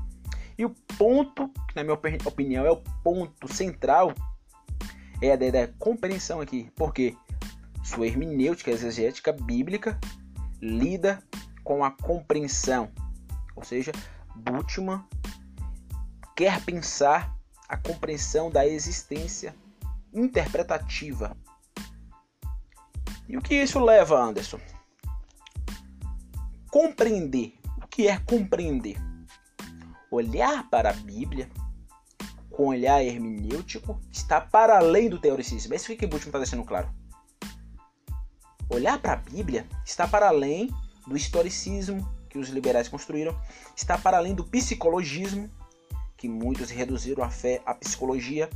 E 0.58 0.64
o 0.66 0.70
ponto, 0.99 1.49
que 1.68 1.75
na 1.75 1.82
minha 1.82 1.94
opinião 1.94 2.66
é 2.66 2.70
o 2.70 2.82
ponto 3.02 3.52
central, 3.52 4.12
é 5.23 5.32
a 5.32 5.37
da 5.37 5.68
compreensão 5.78 6.42
aqui, 6.42 6.70
porque 6.76 7.16
sua 7.82 8.06
hermenêutica 8.06 8.70
exegética 8.70 9.32
bíblica 9.32 9.99
lida 10.61 11.23
com 11.64 11.82
a 11.82 11.90
compreensão, 11.90 12.90
ou 13.54 13.64
seja, 13.64 13.92
Bultmann 14.35 15.02
quer 16.36 16.62
pensar 16.64 17.34
a 17.68 17.76
compreensão 17.76 18.50
da 18.50 18.66
existência 18.66 19.56
interpretativa 20.12 21.36
e 23.28 23.36
o 23.36 23.42
que 23.42 23.54
isso 23.54 23.80
leva, 23.80 24.20
Anderson? 24.20 24.60
Compreender. 26.70 27.54
O 27.82 27.86
que 27.88 28.06
é 28.06 28.18
compreender? 28.20 28.96
Olhar 30.10 30.68
para 30.70 30.90
a 30.90 30.92
Bíblia 30.92 31.50
com 32.50 32.68
olhar 32.68 33.02
hermenêutico 33.02 34.00
está 34.12 34.40
para 34.40 34.78
além 34.78 35.10
do 35.10 35.18
teoricismo. 35.18 35.72
É 35.72 35.76
isso 35.76 35.94
que 35.96 36.06
Bultmann 36.06 36.28
está 36.28 36.38
deixando 36.38 36.64
claro. 36.64 36.88
Olhar 38.70 38.98
para 38.98 39.14
a 39.14 39.16
Bíblia 39.16 39.66
está 39.84 40.06
para 40.06 40.28
além 40.28 40.70
do 41.06 41.16
historicismo 41.16 42.08
que 42.28 42.38
os 42.38 42.48
liberais 42.48 42.88
construíram, 42.88 43.38
está 43.74 43.98
para 43.98 44.18
além 44.18 44.34
do 44.34 44.44
psicologismo, 44.44 45.50
que 46.16 46.28
muitos 46.28 46.70
reduziram 46.70 47.23
a 47.23 47.30
fé 47.30 47.62
à 47.66 47.75
psicologia, 47.75 48.49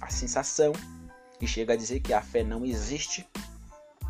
à 0.00 0.10
sensação, 0.10 0.72
e 1.40 1.46
chega 1.46 1.72
a 1.72 1.76
dizer 1.76 2.00
que 2.00 2.12
a 2.12 2.20
fé 2.20 2.42
não 2.44 2.64
existe, 2.64 3.26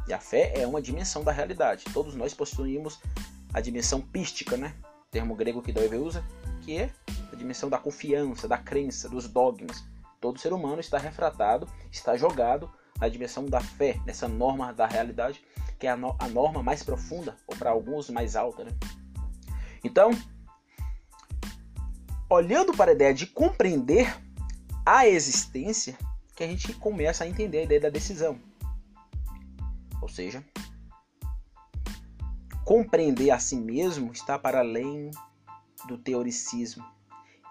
e 0.06 0.12
a 0.12 0.18
fé 0.18 0.52
é 0.54 0.66
uma 0.66 0.82
dimensão 0.82 1.24
da 1.24 1.32
realidade. 1.32 1.84
Todos 1.92 2.14
nós 2.14 2.34
possuímos 2.34 3.00
a 3.52 3.60
dimensão 3.60 4.00
pística, 4.00 4.56
né? 4.56 4.74
Termo 5.10 5.34
grego 5.34 5.62
que 5.62 5.72
Doeve 5.72 5.96
usa, 5.96 6.24
que 6.62 6.76
é 6.76 6.90
a 7.32 7.36
dimensão 7.36 7.70
da 7.70 7.78
confiança, 7.78 8.46
da 8.46 8.58
crença, 8.58 9.08
dos 9.08 9.28
dogmas. 9.28 9.84
Todo 10.20 10.38
ser 10.38 10.52
humano 10.52 10.80
está 10.80 10.98
refratado, 10.98 11.68
está 11.90 12.16
jogado 12.16 12.70
na 13.00 13.08
dimensão 13.08 13.46
da 13.46 13.60
fé, 13.60 14.00
nessa 14.04 14.28
norma 14.28 14.72
da 14.72 14.86
realidade 14.86 15.42
que 15.78 15.86
é 15.86 15.90
a, 15.90 15.96
no 15.96 16.16
a 16.18 16.28
norma 16.28 16.62
mais 16.62 16.82
profunda, 16.82 17.36
ou 17.46 17.56
para 17.56 17.70
alguns 17.70 18.08
mais 18.10 18.36
alta. 18.36 18.64
Né? 18.64 18.72
Então, 19.82 20.10
olhando 22.28 22.76
para 22.76 22.90
a 22.90 22.94
ideia 22.94 23.14
de 23.14 23.26
compreender 23.26 24.16
a 24.84 25.06
existência, 25.06 25.96
que 26.34 26.44
a 26.44 26.46
gente 26.46 26.72
começa 26.74 27.24
a 27.24 27.28
entender 27.28 27.58
a 27.58 27.62
ideia 27.62 27.80
da 27.80 27.90
decisão. 27.90 28.38
Ou 30.00 30.08
seja, 30.08 30.44
compreender 32.64 33.30
a 33.30 33.38
si 33.38 33.56
mesmo 33.56 34.12
está 34.12 34.38
para 34.38 34.60
além 34.60 35.10
do 35.86 35.96
teoricismo. 35.96 36.84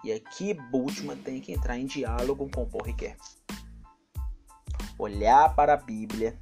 E 0.02 0.12
aqui 0.12 0.54
Bultmann 0.54 1.16
tem 1.16 1.40
que 1.40 1.52
entrar 1.52 1.78
em 1.78 1.86
diálogo 1.86 2.48
com 2.50 2.68
Paul 2.68 2.84
Ricoeur. 2.84 3.16
Olhar 4.98 5.54
para 5.54 5.74
a 5.74 5.78
Bíblia 5.78 6.38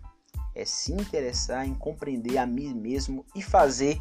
é 0.54 0.64
se 0.64 0.92
interessar 0.92 1.66
em 1.66 1.74
compreender 1.74 2.38
a 2.38 2.46
mim 2.46 2.74
mesmo 2.74 3.24
e 3.34 3.42
fazer 3.42 4.00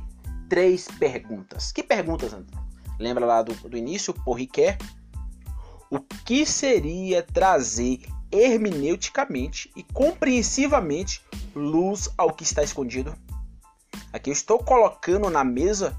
três 0.50 0.88
perguntas. 0.88 1.72
Que 1.72 1.84
perguntas, 1.84 2.34
André? 2.34 2.71
Lembra 3.02 3.26
lá 3.26 3.42
do, 3.42 3.54
do 3.68 3.76
início, 3.76 4.14
Ricoeur? 4.28 4.78
O 5.90 6.00
que 6.00 6.46
seria 6.46 7.24
trazer 7.24 8.00
hermeneuticamente 8.32 9.72
e 9.76 9.84
compreensivamente 9.84 11.22
luz 11.56 12.10
ao 12.16 12.32
que 12.32 12.44
está 12.44 12.64
escondido? 12.64 13.14
Aqui 14.14 14.30
eu 14.30 14.34
estou 14.34 14.60
colocando 14.60 15.30
na 15.30 15.44
mesa 15.44 15.98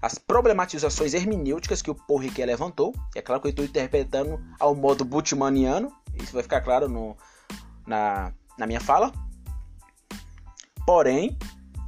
as 0.00 0.16
problematizações 0.16 1.14
hermenêuticas 1.14 1.82
que 1.82 1.90
o 1.90 2.16
Ricoeur 2.16 2.46
levantou. 2.46 2.94
É 3.14 3.20
claro 3.20 3.42
que 3.42 3.48
eu 3.48 3.50
estou 3.50 3.64
interpretando 3.64 4.40
ao 4.60 4.74
modo 4.74 5.04
Bultmanniano. 5.04 5.92
Isso 6.14 6.32
vai 6.32 6.42
ficar 6.42 6.60
claro 6.60 6.88
no, 6.88 7.16
na, 7.86 8.32
na 8.56 8.66
minha 8.66 8.80
fala. 8.80 9.12
Porém, 10.86 11.36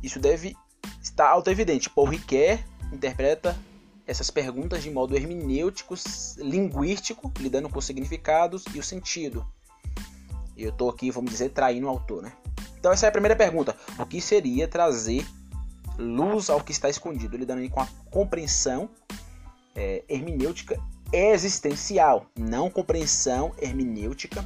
isso 0.03 0.19
deve 0.19 0.57
estar 1.01 1.29
auto-evidente. 1.29 1.91
Ricoeur 1.97 2.59
interpreta 2.93 3.57
essas 4.07 4.31
perguntas 4.31 4.83
de 4.83 4.91
modo 4.91 5.17
hermenêutico, 5.17 5.95
linguístico, 6.39 7.33
lidando 7.39 7.69
com 7.69 7.79
os 7.79 7.85
significados 7.85 8.65
e 8.73 8.79
o 8.79 8.83
sentido. 8.83 9.47
Eu 10.57 10.71
estou 10.71 10.89
aqui, 10.89 11.11
vamos 11.11 11.31
dizer, 11.31 11.51
traindo 11.51 11.87
o 11.87 11.91
autor, 11.91 12.23
né? 12.23 12.33
Então 12.79 12.93
essa 12.93 13.07
é 13.07 13.09
a 13.09 13.13
primeira 13.13 13.35
pergunta. 13.35 13.77
O 13.99 14.07
que 14.07 14.21
seria 14.21 14.69
trazer 14.69 15.27
luz 15.99 16.49
ao 16.49 16.63
que 16.63 16.73
está 16.73 16.89
escondido? 16.89 17.37
Lidando 17.37 17.69
com 17.69 17.81
a 17.81 17.89
compreensão 18.11 18.89
é, 19.75 20.05
hermenêutica 20.09 20.81
existencial, 21.13 22.27
não 22.39 22.71
compreensão 22.71 23.53
hermenêutica 23.59 24.45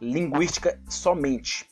linguística 0.00 0.78
somente. 0.88 1.68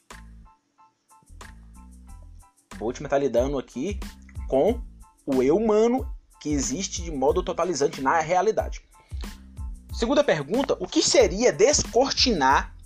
O 2.81 2.85
último 2.85 3.07
está 3.07 3.19
lidando 3.19 3.59
aqui 3.59 3.99
com 4.49 4.81
o 5.27 5.43
eu 5.43 5.57
humano 5.57 6.14
que 6.45 6.51
existe 6.51 7.01
de 7.01 7.11
modo 7.11 7.43
totalizante 7.43 8.03
na 8.03 8.21
realidade. 8.21 8.83
Segunda 9.95 10.23
pergunta: 10.23 10.77
o 10.79 10.87
que 10.87 11.01
seria 11.01 11.51
descortinar 11.51 12.77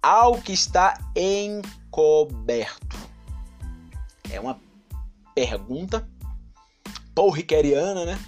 ao 0.00 0.40
que 0.40 0.50
está 0.50 0.94
encoberto? 1.14 2.96
É 4.30 4.40
uma 4.40 4.58
pergunta 5.34 6.08
paulriqueriana, 7.14 8.06
né? 8.06 8.18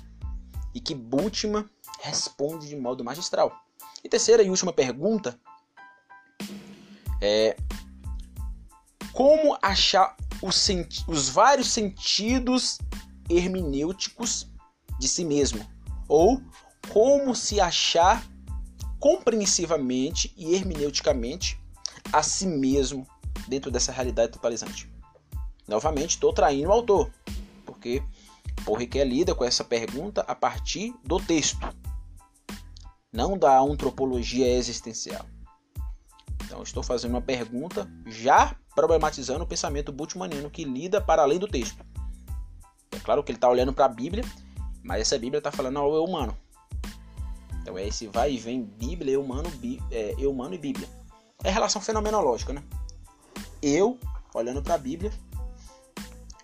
E 0.74 0.80
que 0.80 0.94
Bultmann 0.94 1.66
responde 2.02 2.68
de 2.68 2.76
modo 2.76 3.02
magistral. 3.02 3.58
E 4.04 4.08
terceira 4.10 4.42
e 4.42 4.50
última 4.50 4.70
pergunta 4.74 5.40
é 7.22 7.56
como 9.14 9.56
achar 9.62 10.14
os, 10.42 10.68
os 11.08 11.30
vários 11.30 11.68
sentidos 11.68 12.76
hermenêuticos 13.28 14.48
de 14.98 15.08
si 15.08 15.24
mesmo, 15.24 15.64
ou 16.08 16.40
como 16.92 17.34
se 17.34 17.60
achar 17.60 18.24
compreensivamente 18.98 20.32
e 20.36 20.54
hermeneuticamente 20.54 21.60
a 22.12 22.22
si 22.22 22.46
mesmo 22.46 23.06
dentro 23.48 23.70
dessa 23.70 23.92
realidade 23.92 24.32
totalizante. 24.32 24.90
Novamente, 25.66 26.10
estou 26.10 26.32
traindo 26.32 26.68
o 26.68 26.72
autor, 26.72 27.10
porque 27.64 28.02
Porriquet 28.64 29.04
lida 29.04 29.34
com 29.34 29.44
essa 29.44 29.64
pergunta 29.64 30.22
a 30.22 30.34
partir 30.34 30.94
do 31.04 31.18
texto, 31.18 31.58
não 33.12 33.36
da 33.36 33.58
antropologia 33.58 34.48
existencial. 34.48 35.26
Então, 36.44 36.62
estou 36.62 36.82
fazendo 36.82 37.12
uma 37.12 37.22
pergunta 37.22 37.90
já 38.06 38.56
problematizando 38.74 39.44
o 39.44 39.46
pensamento 39.46 39.92
bultmanniano 39.92 40.50
que 40.50 40.64
lida 40.64 41.00
para 41.00 41.22
além 41.22 41.38
do 41.38 41.48
texto. 41.48 41.84
Claro 43.04 43.22
que 43.22 43.30
ele 43.30 43.36
está 43.36 43.48
olhando 43.48 43.72
para 43.72 43.84
a 43.84 43.88
Bíblia, 43.88 44.24
mas 44.82 45.02
essa 45.02 45.18
Bíblia 45.18 45.38
está 45.38 45.52
falando 45.52 45.78
ao 45.78 45.94
eu 45.94 46.04
humano. 46.04 46.36
Então 47.60 47.78
é 47.78 47.86
esse 47.86 48.06
vai 48.08 48.32
e 48.32 48.38
vem 48.38 48.62
Bíblia, 48.62 49.12
eu 49.12 49.22
humano, 49.22 49.48
bí, 49.50 49.80
é, 49.90 50.14
eu 50.18 50.30
humano 50.30 50.54
e 50.54 50.58
Bíblia. 50.58 50.88
É 51.42 51.50
relação 51.50 51.80
fenomenológica, 51.80 52.52
né? 52.52 52.62
Eu, 53.62 53.98
olhando 54.34 54.62
para 54.62 54.74
a 54.74 54.78
Bíblia, 54.78 55.12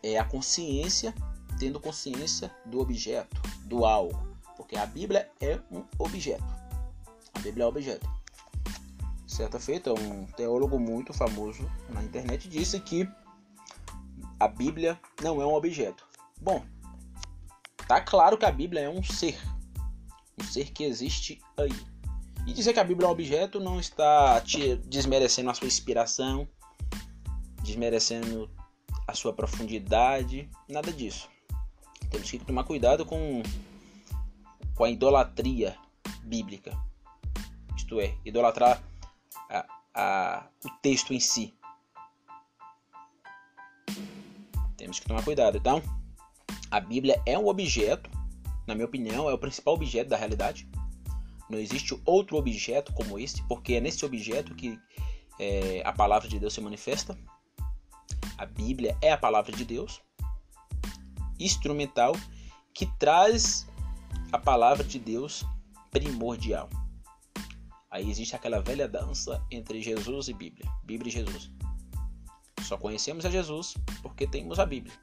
é 0.03 0.19
a 0.19 0.25
consciência 0.25 1.15
tendo 1.59 1.79
consciência 1.79 2.51
do 2.65 2.81
objeto, 2.81 3.41
do 3.65 3.85
algo. 3.85 4.19
Porque 4.57 4.77
a 4.77 4.87
Bíblia 4.87 5.31
é 5.41 5.59
um 5.71 5.85
objeto. 5.99 6.45
A 7.35 7.39
Bíblia 7.39 7.65
é 7.65 7.67
um 7.67 7.71
objeto. 7.71 8.09
Certa 9.27 9.61
feita, 9.61 9.93
um 9.93 10.27
teólogo 10.37 10.79
muito 10.79 11.13
famoso 11.13 11.71
na 11.91 12.03
internet 12.03 12.49
disse 12.49 12.81
que 12.81 13.09
a 14.39 14.49
Bíblia 14.49 14.99
não 15.23 15.41
é 15.41 15.47
um 15.47 15.55
objeto. 15.55 16.10
Bom, 16.41 16.65
tá 17.87 18.01
claro 18.01 18.39
que 18.39 18.47
a 18.47 18.51
Bíblia 18.51 18.83
é 18.83 18.89
um 18.89 19.03
ser, 19.03 19.39
um 20.41 20.45
ser 20.45 20.71
que 20.73 20.85
existe 20.85 21.39
aí. 21.57 21.75
E 22.47 22.53
dizer 22.55 22.73
que 22.73 22.81
a 22.81 22.85
Bíblia 22.85 23.07
é 23.07 23.09
um 23.09 23.13
objeto 23.13 23.61
não 23.61 23.79
está 23.79 24.41
te 24.41 24.77
desmerecendo 24.77 25.51
a 25.51 25.55
sua 25.55 25.67
inspiração, 25.67 26.49
desmerecendo 27.63 28.51
a 29.07 29.15
sua 29.15 29.35
profundidade, 29.35 30.49
nada 30.69 30.91
disso. 30.91 31.29
Temos 32.11 32.31
que 32.31 32.39
tomar 32.39 32.65
cuidado 32.65 33.05
com, 33.05 33.43
com 34.75 34.85
a 34.85 34.91
idolatria 34.91 35.77
bíblica, 36.23 36.77
isto 37.77 38.01
é, 38.01 38.17
idolatrar 38.25 38.83
a, 39.51 39.67
a, 39.95 40.47
o 40.65 40.71
texto 40.81 41.13
em 41.13 41.21
si. 41.21 41.55
Temos 44.77 44.99
que 44.99 45.07
tomar 45.07 45.23
cuidado, 45.23 45.59
então. 45.59 46.00
A 46.71 46.79
Bíblia 46.79 47.21
é 47.27 47.37
um 47.37 47.49
objeto, 47.49 48.09
na 48.67 48.75
minha 48.75 48.87
opinião, 48.87 49.29
é 49.29 49.35
o 49.35 49.39
principal 49.39 49.75
objeto 49.75 50.09
da 50.09 50.17
realidade. 50.17 50.69
Não 51.49 51.59
existe 51.59 52.01
outro 52.05 52.37
objeto 52.37 52.93
como 52.93 53.19
esse, 53.19 53.43
porque 53.49 53.75
é 53.75 53.81
nesse 53.81 54.05
objeto 54.05 54.55
que 54.55 54.79
é, 55.39 55.83
a 55.85 55.93
palavra 55.93 56.29
de 56.29 56.39
Deus 56.39 56.55
se 56.55 56.61
manifesta. 56.61 57.19
A 58.39 58.47
Bíblia 58.47 58.97
é 59.03 59.11
a 59.11 59.19
palavra 59.19 59.51
de 59.51 59.65
Deus, 59.65 60.01
instrumental, 61.41 62.15
que 62.73 62.87
traz 62.99 63.67
a 64.31 64.39
palavra 64.39 64.85
de 64.85 64.99
Deus 64.99 65.45
primordial. 65.91 66.69
Aí 67.91 68.09
existe 68.09 68.37
aquela 68.37 68.61
velha 68.61 68.87
dança 68.87 69.45
entre 69.51 69.83
Jesus 69.83 70.29
e 70.29 70.33
Bíblia, 70.33 70.71
Bíblia 70.85 71.09
e 71.09 71.13
Jesus. 71.13 71.51
Só 72.63 72.77
conhecemos 72.77 73.27
a 73.27 73.31
Jesus 73.31 73.75
porque 74.01 74.29
temos 74.29 74.61
a 74.61 74.67
Bíblia. 74.67 74.95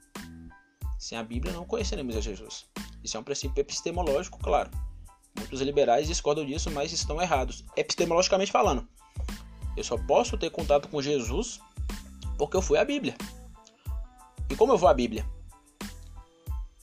Sem 0.97 1.17
a 1.17 1.23
Bíblia 1.23 1.53
não 1.53 1.65
conheceremos 1.65 2.15
a 2.15 2.21
Jesus. 2.21 2.65
Isso 3.03 3.15
é 3.15 3.19
um 3.19 3.23
princípio 3.23 3.61
epistemológico, 3.61 4.39
claro. 4.39 4.71
Muitos 5.37 5.61
liberais 5.61 6.07
discordam 6.07 6.45
disso, 6.45 6.71
mas 6.71 6.91
estão 6.91 7.21
errados. 7.21 7.63
Epistemologicamente 7.75 8.51
falando, 8.51 8.87
eu 9.75 9.83
só 9.83 9.97
posso 9.97 10.37
ter 10.37 10.49
contato 10.49 10.87
com 10.87 11.01
Jesus 11.01 11.59
porque 12.37 12.57
eu 12.57 12.61
fui 12.61 12.79
à 12.79 12.83
Bíblia. 12.83 13.15
E 14.49 14.55
como 14.55 14.73
eu 14.73 14.77
vou 14.77 14.89
à 14.89 14.93
Bíblia? 14.93 15.25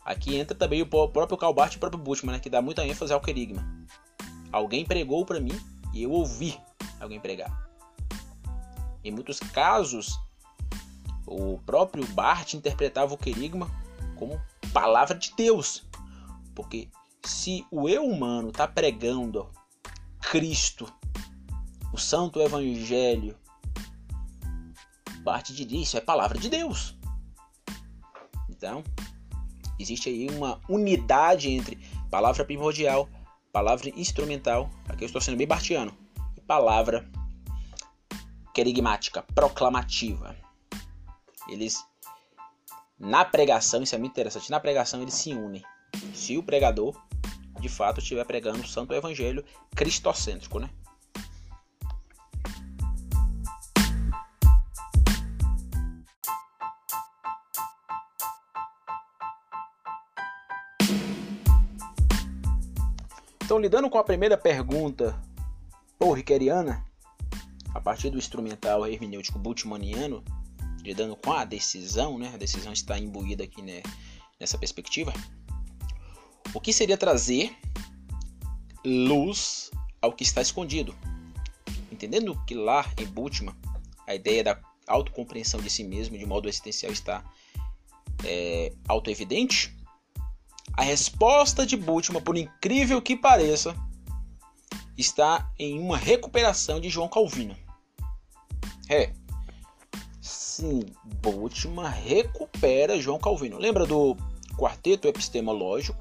Aqui 0.05 0.37
entra 0.37 0.57
também 0.57 0.83
o 0.83 0.87
próprio 0.87 1.37
Calbart 1.37 1.73
e 1.73 1.77
o 1.77 1.81
próprio 1.81 2.03
Bushman, 2.03 2.35
né, 2.35 2.39
que 2.39 2.51
dá 2.51 2.63
muita 2.63 2.87
ênfase 2.87 3.13
ao 3.13 3.21
querigma. 3.21 3.67
Alguém 4.53 4.85
pregou 4.85 5.25
para 5.25 5.41
mim 5.41 5.59
e 5.93 6.03
eu 6.03 6.13
ouvi 6.13 6.61
alguém 7.01 7.19
pregar. 7.19 7.69
Em 9.03 9.11
muitos 9.11 9.41
casos, 9.41 10.19
o 11.27 11.59
próprio 11.67 12.07
Bart 12.09 12.55
interpretava 12.55 13.15
o 13.15 13.19
querigma 13.19 13.69
como 14.25 14.41
palavra 14.73 15.17
de 15.17 15.33
Deus. 15.37 15.87
Porque 16.55 16.89
se 17.25 17.67
o 17.71 17.89
eu 17.89 18.05
humano 18.05 18.49
está 18.49 18.67
pregando 18.67 19.51
Cristo, 20.21 20.91
o 21.93 21.99
Santo 21.99 22.41
Evangelho, 22.41 23.37
parte 25.25 25.55
de 25.55 25.77
isso 25.77 25.97
é 25.97 26.01
palavra 26.01 26.39
de 26.39 26.49
Deus. 26.49 26.97
Então, 28.49 28.83
existe 29.79 30.09
aí 30.09 30.29
uma 30.31 30.61
unidade 30.69 31.51
entre 31.51 31.77
palavra 32.11 32.45
primordial, 32.45 33.09
palavra 33.53 33.91
instrumental, 33.91 34.71
aqui 34.89 35.05
eu 35.05 35.07
estou 35.07 35.21
sendo 35.21 35.37
bem 35.37 35.47
bartiano, 35.47 35.95
e 36.37 36.41
palavra 36.41 37.09
querigmática, 38.55 39.23
proclamativa. 39.35 40.37
eles 41.49 41.85
na 43.05 43.25
pregação, 43.25 43.83
isso 43.83 43.95
é 43.95 43.99
muito 43.99 44.13
interessante, 44.13 44.51
na 44.51 44.59
pregação 44.59 45.03
eles 45.03 45.15
se 45.15 45.35
unem. 45.35 45.63
Se 46.15 46.39
o 46.39 46.43
pregador 46.43 46.99
de 47.61 47.69
fato 47.69 48.01
estiver 48.01 48.25
pregando 48.25 48.61
o 48.61 48.67
santo 48.67 48.95
evangelho 48.95 49.45
cristocêntrico, 49.75 50.59
né? 50.59 50.71
Então, 63.45 63.59
lidando 63.59 63.91
com 63.91 63.99
a 63.99 64.05
primeira 64.05 64.39
pergunta 64.39 65.15
porriqueriana, 65.99 66.85
a 67.75 67.81
partir 67.81 68.09
do 68.09 68.17
instrumental 68.17 68.87
hermenêutico 68.87 69.39
bultmanniano, 69.39 70.25
lidando 70.85 71.17
com 71.17 71.33
a 71.33 71.45
decisão, 71.45 72.19
né? 72.19 72.31
A 72.35 72.37
decisão 72.37 72.73
está 72.73 72.99
imbuída 72.99 73.43
aqui 73.45 73.63
né? 73.63 73.83
nessa 74.39 74.59
perspectiva. 74.59 75.13
O 76.53 76.61
que 76.61 76.73
seria 76.73 76.97
trazer 76.97 77.57
luz 78.85 79.71
ao 80.01 80.13
que 80.13 80.23
está 80.23 80.43
escondido? 80.43 80.95
Entendendo 81.91 82.39
que 82.47 82.55
lá 82.55 82.85
em 83.01 83.07
Bultmann, 83.07 83.57
a 84.07 84.15
ideia 84.15 84.45
da 84.45 84.61
autocompreensão 84.87 85.61
de 85.61 85.71
si 85.71 85.83
mesmo 85.83 86.19
de 86.19 86.27
modo 86.27 86.49
existencial 86.49 86.93
está 86.93 87.25
é, 88.23 88.73
autoevidente, 88.87 89.75
a 90.77 90.83
resposta 90.83 91.65
de 91.65 91.77
Bultmann, 91.77 92.23
por 92.23 92.37
incrível 92.37 93.01
que 93.01 93.17
pareça, 93.17 93.75
está 94.99 95.51
em 95.59 95.79
uma 95.79 95.97
recuperação 95.97 96.79
de 96.79 96.91
João 96.91 97.09
Calvino. 97.09 97.57
É. 98.89 99.13
Sim, 100.55 100.83
Bultmann 101.21 101.91
recupera 101.91 103.01
João 103.01 103.19
Calvino. 103.19 103.59
Lembra 103.59 103.85
do 103.85 104.17
quarteto 104.57 105.09
epistemológico? 105.09 106.01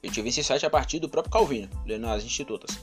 Eu 0.00 0.12
tive 0.12 0.28
esse 0.28 0.44
site 0.44 0.64
a 0.64 0.70
partir 0.70 1.00
do 1.00 1.08
próprio 1.08 1.32
Calvino, 1.32 1.68
lendo 1.84 2.06
as 2.06 2.22
institutas. 2.22 2.78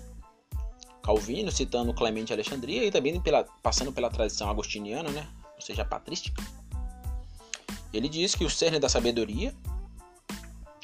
Calvino 1.02 1.50
citando 1.54 1.94
Clemente 1.94 2.34
Alexandria 2.34 2.84
e 2.84 2.92
também 2.92 3.18
pela, 3.22 3.46
passando 3.64 3.94
pela 3.94 4.10
tradição 4.10 4.50
agostiniana, 4.50 5.10
né? 5.10 5.26
ou 5.56 5.62
seja, 5.62 5.86
patrística. 5.86 6.44
Ele 7.94 8.10
diz 8.10 8.36
que 8.36 8.44
o 8.44 8.50
cerne 8.50 8.80
da 8.80 8.90
sabedoria 8.90 9.56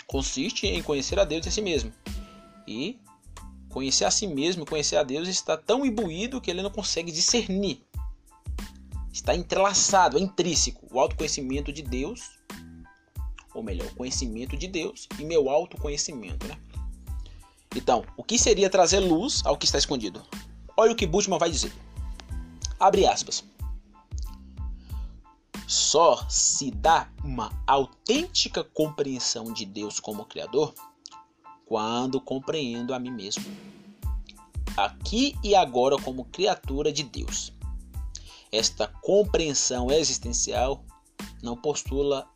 consiste 0.08 0.66
em 0.66 0.82
conhecer 0.82 1.20
a 1.20 1.26
Deus 1.26 1.46
e 1.46 1.50
a 1.50 1.52
si 1.52 1.62
mesmo. 1.62 1.92
E 2.66 2.98
conhecer 3.68 4.06
a 4.06 4.12
si 4.12 4.28
mesmo, 4.28 4.66
conhecer 4.66 4.96
a 4.96 5.04
Deus 5.04 5.28
está 5.28 5.58
tão 5.58 5.86
imbuído 5.86 6.40
que 6.40 6.50
ele 6.50 6.62
não 6.62 6.72
consegue 6.72 7.12
discernir. 7.12 7.84
Está 9.20 9.36
entrelaçado, 9.36 10.18
é 10.18 10.22
intrínseco. 10.22 10.88
O 10.90 10.98
autoconhecimento 10.98 11.74
de 11.74 11.82
Deus, 11.82 12.40
ou 13.54 13.62
melhor, 13.62 13.86
o 13.88 13.96
conhecimento 13.96 14.56
de 14.56 14.66
Deus 14.66 15.10
e 15.20 15.26
meu 15.26 15.50
autoconhecimento, 15.50 16.48
né? 16.48 16.58
Então, 17.76 18.06
o 18.16 18.24
que 18.24 18.40
seria 18.40 18.70
trazer 18.70 19.00
luz 19.00 19.42
ao 19.46 19.58
que 19.58 19.66
está 19.66 19.78
escondido? 19.78 20.24
Olha 20.78 20.94
o 20.94 20.96
que 20.96 21.06
Bultmann 21.06 21.38
vai 21.38 21.52
dizer. 21.52 21.74
Abre 22.80 23.06
aspas 23.06 23.44
só 25.68 26.28
se 26.28 26.72
dá 26.72 27.08
uma 27.24 27.52
autêntica 27.68 28.64
compreensão 28.64 29.54
de 29.54 29.66
Deus 29.66 30.00
como 30.00 30.26
Criador 30.26 30.74
quando 31.64 32.20
compreendo 32.20 32.92
a 32.92 32.98
mim 32.98 33.12
mesmo, 33.12 33.46
aqui 34.76 35.36
e 35.44 35.54
agora 35.54 35.96
como 36.02 36.26
criatura 36.26 36.92
de 36.92 37.04
Deus. 37.04 37.54
Esta 38.52 38.88
compreensão 38.88 39.92
existencial 39.92 40.84
não 41.42 41.56
postula 41.56 42.28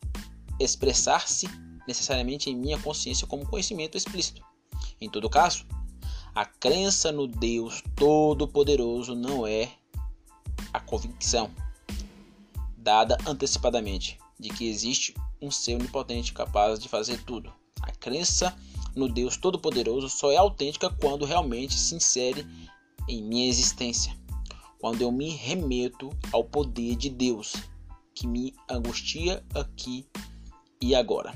expressar-se 0.60 1.48
necessariamente 1.86 2.48
em 2.48 2.56
minha 2.56 2.78
consciência 2.78 3.26
como 3.26 3.46
conhecimento 3.46 3.96
explícito. 3.96 4.42
Em 5.00 5.10
todo 5.10 5.28
caso, 5.28 5.66
a 6.34 6.44
crença 6.44 7.12
no 7.12 7.26
Deus 7.26 7.82
Todo-Poderoso 7.96 9.14
não 9.14 9.46
é 9.46 9.70
a 10.72 10.80
convicção 10.80 11.50
dada 12.76 13.16
antecipadamente 13.26 14.18
de 14.38 14.50
que 14.50 14.68
existe 14.68 15.14
um 15.40 15.50
ser 15.50 15.74
onipotente 15.74 16.32
capaz 16.32 16.78
de 16.78 16.88
fazer 16.88 17.22
tudo. 17.24 17.52
A 17.80 17.90
crença 17.92 18.54
no 18.94 19.08
Deus 19.08 19.36
Todo-Poderoso 19.36 20.08
só 20.08 20.32
é 20.32 20.36
autêntica 20.36 20.90
quando 20.90 21.24
realmente 21.24 21.74
se 21.74 21.94
insere 21.94 22.46
em 23.08 23.22
minha 23.22 23.48
existência, 23.48 24.16
quando 24.84 25.00
eu 25.00 25.10
me 25.10 25.30
remeto 25.30 26.10
ao 26.30 26.44
poder 26.44 26.94
de 26.94 27.08
Deus 27.08 27.54
que 28.14 28.26
me 28.26 28.54
angustia 28.68 29.42
aqui 29.54 30.06
e 30.78 30.94
agora. 30.94 31.32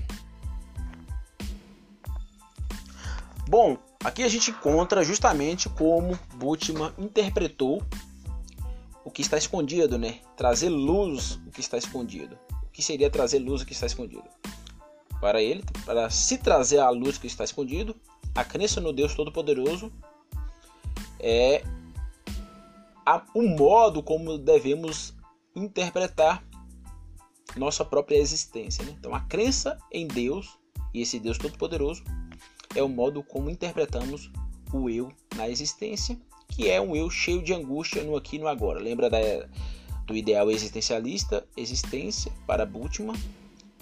Bom, 3.48 3.78
aqui 4.04 4.22
a 4.22 4.28
gente 4.28 4.50
encontra 4.50 5.02
justamente 5.02 5.66
como 5.70 6.18
Bultmann 6.34 6.92
interpretou 6.98 7.82
o 9.02 9.11
que 9.11 9.22
está 9.22 9.38
escondido, 9.38 9.96
né? 9.96 10.20
Trazer 10.37 10.68
luz 10.68 11.40
o 11.46 11.50
que 11.50 11.62
está 11.62 11.78
escondido. 11.78 12.38
O 12.64 12.70
que 12.70 12.82
seria 12.82 13.08
trazer 13.08 13.38
luz 13.38 13.62
o 13.62 13.66
que 13.66 13.72
está 13.72 13.87
escondido? 13.87 14.28
Para 15.22 15.40
ele, 15.40 15.64
para 15.87 16.11
se 16.11 16.37
trazer 16.37 16.80
a 16.80 16.90
luz 16.90 17.16
que 17.16 17.26
está 17.26 17.44
escondido, 17.44 17.96
a 18.34 18.44
crença 18.44 18.78
no 18.78 18.92
Deus 18.92 19.14
Todo-Poderoso 19.14 19.90
é 21.18 21.64
a, 23.08 23.24
o 23.34 23.42
modo 23.42 24.02
como 24.02 24.36
devemos 24.36 25.14
interpretar 25.56 26.46
nossa 27.56 27.82
própria 27.82 28.18
existência. 28.18 28.84
Né? 28.84 28.94
Então, 28.98 29.14
a 29.14 29.20
crença 29.20 29.78
em 29.90 30.06
Deus 30.06 30.58
e 30.92 31.00
esse 31.00 31.18
Deus 31.18 31.38
Todo-Poderoso 31.38 32.04
é 32.74 32.82
o 32.82 32.88
modo 32.88 33.22
como 33.22 33.48
interpretamos 33.48 34.30
o 34.74 34.90
eu 34.90 35.10
na 35.34 35.48
existência 35.48 36.20
que 36.48 36.68
é 36.68 36.80
um 36.80 36.94
eu 36.94 37.08
cheio 37.08 37.42
de 37.42 37.54
angústia 37.54 38.02
no 38.02 38.14
aqui 38.14 38.36
e 38.36 38.38
no 38.38 38.48
agora. 38.48 38.78
Lembra 38.78 39.08
da, 39.08 39.18
do 40.06 40.14
ideal 40.14 40.50
existencialista? 40.50 41.46
Existência, 41.56 42.30
para 42.46 42.66
Bultmann, 42.66 43.16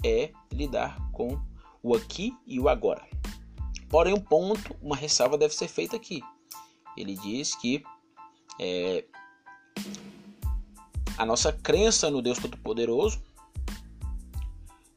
é 0.03 0.31
lidar 0.51 0.97
com 1.11 1.37
o 1.83 1.95
aqui 1.95 2.33
e 2.45 2.59
o 2.59 2.69
agora. 2.69 3.05
Porém, 3.89 4.13
um 4.13 4.21
ponto, 4.21 4.75
uma 4.81 4.95
ressalva 4.95 5.37
deve 5.37 5.53
ser 5.53 5.67
feita 5.67 5.95
aqui. 5.95 6.21
Ele 6.95 7.15
diz 7.15 7.55
que 7.55 7.83
é, 8.59 9.05
a 11.17 11.25
nossa 11.25 11.51
crença 11.51 12.11
no 12.11 12.21
Deus 12.21 12.37
Todo-Poderoso 12.37 13.21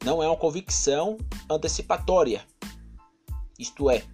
não 0.04 0.22
é 0.22 0.26
uma 0.26 0.36
convicção 0.36 1.18
antecipatória, 1.48 2.46
isto 3.58 3.90
é, 3.90 4.04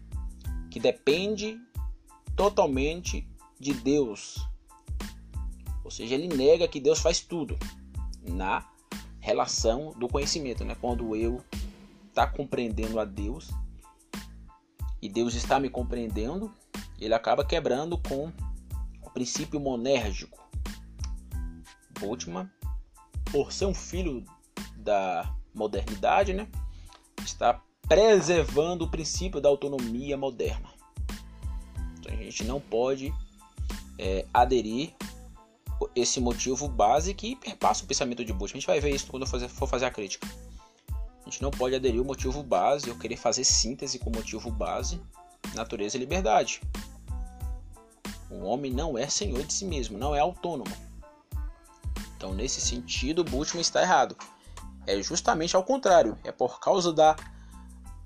que 0.71 0.81
depende 0.81 1.61
totalmente 2.35 3.29
de 3.59 3.73
Deus. 3.73 4.37
Ou 5.85 5.91
seja, 5.91 6.15
ele 6.15 6.29
nega 6.29 6.69
que 6.69 6.81
Deus 6.81 7.01
faz 7.01 7.21
tudo 7.21 7.57
na 8.23 8.69
relação 9.21 9.93
do 9.97 10.09
conhecimento, 10.09 10.65
né? 10.65 10.77
Quando 10.81 11.17
eu 11.17 11.43
está 12.09 12.27
compreendendo 12.27 12.99
a 12.99 13.05
Deus 13.05 13.51
e 15.01 15.09
Deus 15.09 15.35
está 15.35 15.61
me 15.61 15.71
compreendendo, 15.71 16.53
ele 16.99 17.15
acaba 17.15 17.45
quebrando 17.45 17.99
com 17.99 18.33
o 19.03 19.11
princípio 19.11 19.61
monérgico. 19.61 20.46
Bultmann, 21.99 22.49
por 23.31 23.53
ser 23.53 23.67
um 23.67 23.75
filho 23.75 24.25
da 24.77 25.35
modernidade, 25.55 26.33
né, 26.33 26.49
está 27.25 27.61
preservando 27.89 28.85
o 28.85 28.91
princípio 28.91 29.41
da 29.41 29.49
autonomia 29.49 30.17
moderna. 30.17 30.69
Então 31.99 32.13
a 32.13 32.17
gente 32.17 32.45
não 32.45 32.61
pode 32.61 33.13
é, 33.99 34.27
aderir 34.33 34.95
esse 35.95 36.21
motivo 36.21 36.69
base 36.69 37.15
que 37.15 37.37
perpassa 37.37 37.85
o 37.85 37.87
pensamento 37.87 38.25
de 38.25 38.33
Bush. 38.33 38.53
A 38.53 38.55
gente 38.55 38.67
vai 38.67 38.81
ver 38.81 38.95
isso 38.95 39.07
quando 39.07 39.27
for 39.27 39.69
fazer 39.69 39.87
a 39.87 39.91
crítica. 39.91 40.27
A 41.27 41.31
gente 41.31 41.43
não 41.43 41.51
pode 41.51 41.75
aderir 41.75 42.01
o 42.01 42.05
motivo 42.05 42.43
base 42.43 42.89
ou 42.89 42.97
querer 42.97 43.17
fazer 43.17 43.45
síntese 43.45 43.99
com 43.99 44.11
o 44.11 44.15
motivo 44.15 44.51
base, 44.51 45.01
natureza 45.55 45.97
e 45.97 46.01
liberdade. 46.01 46.61
O 48.31 48.45
homem 48.45 48.73
não 48.73 48.97
é 48.97 49.09
senhor 49.09 49.43
de 49.45 49.53
si 49.53 49.65
mesmo, 49.65 49.99
não 49.99 50.15
é 50.15 50.21
autônomo. 50.21 50.71
Então, 52.27 52.35
nesse 52.35 52.61
sentido, 52.61 53.23
Bultmann 53.23 53.61
está 53.61 53.81
errado. 53.81 54.17
É 54.85 55.01
justamente 55.01 55.55
ao 55.55 55.63
contrário. 55.63 56.19
É 56.25 56.33
por 56.33 56.59
causa 56.59 56.93
da 56.93 57.15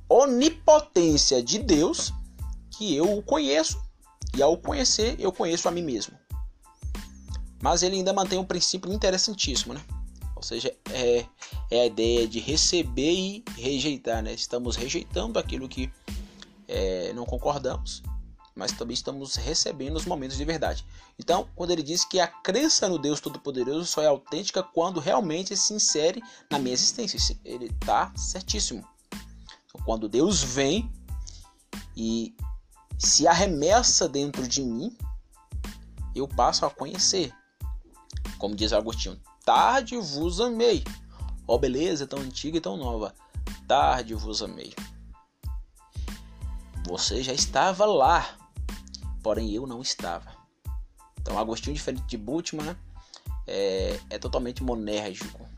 onipotência 0.06 1.42
de 1.42 1.58
Deus 1.58 2.12
que 2.70 2.94
eu 2.94 3.16
o 3.16 3.22
conheço 3.22 3.82
e 4.36 4.42
ao 4.42 4.58
conhecer, 4.58 5.16
eu 5.18 5.32
conheço 5.32 5.68
a 5.68 5.70
mim 5.70 5.82
mesmo. 5.82 6.18
Mas 7.62 7.82
ele 7.82 7.96
ainda 7.96 8.12
mantém 8.12 8.38
um 8.38 8.44
princípio 8.44 8.92
interessantíssimo, 8.92 9.72
né? 9.72 9.80
Ou 10.36 10.42
seja, 10.42 10.70
é, 10.92 11.24
é 11.70 11.80
a 11.80 11.86
ideia 11.86 12.28
de 12.28 12.40
receber 12.40 13.12
e 13.12 13.44
rejeitar, 13.56 14.22
né? 14.22 14.34
Estamos 14.34 14.76
rejeitando 14.76 15.38
aquilo 15.38 15.66
que 15.66 15.90
é, 16.68 17.14
não 17.14 17.24
concordamos 17.24 18.02
mas 18.54 18.72
também 18.72 18.94
estamos 18.94 19.36
recebendo 19.36 19.96
os 19.96 20.04
momentos 20.04 20.36
de 20.36 20.44
verdade. 20.44 20.84
Então, 21.18 21.48
quando 21.54 21.70
ele 21.70 21.82
diz 21.82 22.04
que 22.04 22.20
a 22.20 22.26
crença 22.26 22.88
no 22.88 22.98
Deus 22.98 23.20
Todo-Poderoso 23.20 23.86
só 23.86 24.02
é 24.02 24.06
autêntica 24.06 24.62
quando 24.62 25.00
realmente 25.00 25.56
se 25.56 25.72
insere 25.72 26.22
na 26.50 26.58
minha 26.58 26.74
existência, 26.74 27.38
ele 27.44 27.66
está 27.66 28.12
certíssimo. 28.16 28.86
Então, 29.66 29.84
quando 29.84 30.08
Deus 30.08 30.42
vem 30.42 30.90
e 31.96 32.34
se 32.98 33.26
arremessa 33.26 34.08
dentro 34.08 34.46
de 34.46 34.62
mim, 34.62 34.96
eu 36.14 36.28
passo 36.28 36.66
a 36.66 36.70
conhecer. 36.70 37.32
Como 38.38 38.56
diz 38.56 38.72
Agostinho, 38.72 39.20
tarde 39.44 39.96
vos 39.96 40.40
amei. 40.40 40.84
Ó 41.46 41.54
oh, 41.54 41.58
beleza 41.58 42.06
tão 42.06 42.20
antiga 42.20 42.58
e 42.58 42.60
tão 42.60 42.76
nova, 42.76 43.14
tarde 43.66 44.14
vos 44.14 44.42
amei. 44.42 44.74
Você 46.86 47.22
já 47.22 47.32
estava 47.32 47.84
lá, 47.84 48.36
porém 49.22 49.50
eu 49.52 49.66
não 49.66 49.80
estava. 49.80 50.32
Então 51.20 51.38
Agostinho, 51.38 51.74
diferente 51.74 52.06
de 52.06 52.16
Bultmann, 52.16 52.76
é, 53.46 54.00
é 54.10 54.18
totalmente 54.18 54.62
monérgico. 54.62 55.48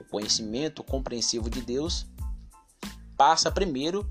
O 0.00 0.04
conhecimento 0.04 0.82
compreensivo 0.82 1.50
de 1.50 1.60
Deus 1.60 2.06
passa 3.16 3.50
primeiro 3.50 4.08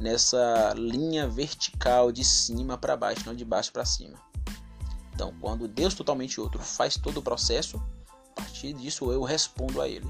nessa 0.00 0.74
linha 0.74 1.28
vertical 1.28 2.10
de 2.10 2.24
cima 2.24 2.76
para 2.76 2.96
baixo, 2.96 3.22
não 3.26 3.34
de 3.34 3.44
baixo 3.44 3.72
para 3.72 3.84
cima. 3.84 4.18
Então, 5.14 5.32
quando 5.40 5.68
Deus 5.68 5.94
totalmente 5.94 6.40
outro 6.40 6.60
faz 6.60 6.96
todo 6.96 7.18
o 7.18 7.22
processo, 7.22 7.80
a 8.30 8.40
partir 8.40 8.72
disso 8.72 9.12
eu 9.12 9.22
respondo 9.22 9.80
a 9.80 9.88
Ele. 9.88 10.08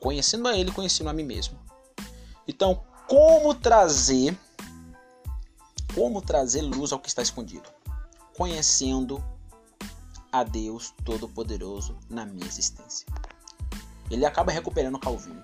Conhecendo 0.00 0.48
a 0.48 0.56
Ele, 0.56 0.72
conhecendo 0.72 1.10
a 1.10 1.12
mim 1.12 1.24
mesmo. 1.24 1.58
Então, 2.46 2.82
como 3.06 3.54
trazer 3.54 4.38
como 5.94 6.20
trazer 6.22 6.62
luz 6.62 6.92
ao 6.92 6.98
que 6.98 7.08
está 7.08 7.22
escondido? 7.22 7.68
Conhecendo 8.36 9.22
a 10.32 10.44
Deus 10.44 10.94
Todo-Poderoso 11.04 11.98
na 12.08 12.24
minha 12.24 12.46
existência. 12.46 13.06
Ele 14.10 14.24
acaba 14.24 14.52
recuperando 14.52 14.98
Calvino, 14.98 15.42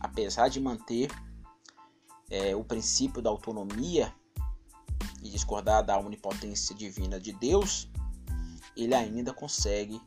apesar 0.00 0.48
de 0.48 0.60
manter 0.60 1.10
é, 2.30 2.54
o 2.54 2.64
princípio 2.64 3.22
da 3.22 3.30
autonomia 3.30 4.14
e 5.22 5.30
discordar 5.30 5.84
da 5.84 5.98
onipotência 5.98 6.74
divina 6.74 7.18
de 7.20 7.32
Deus, 7.32 7.88
ele 8.76 8.94
ainda 8.94 9.32
consegue 9.32 10.00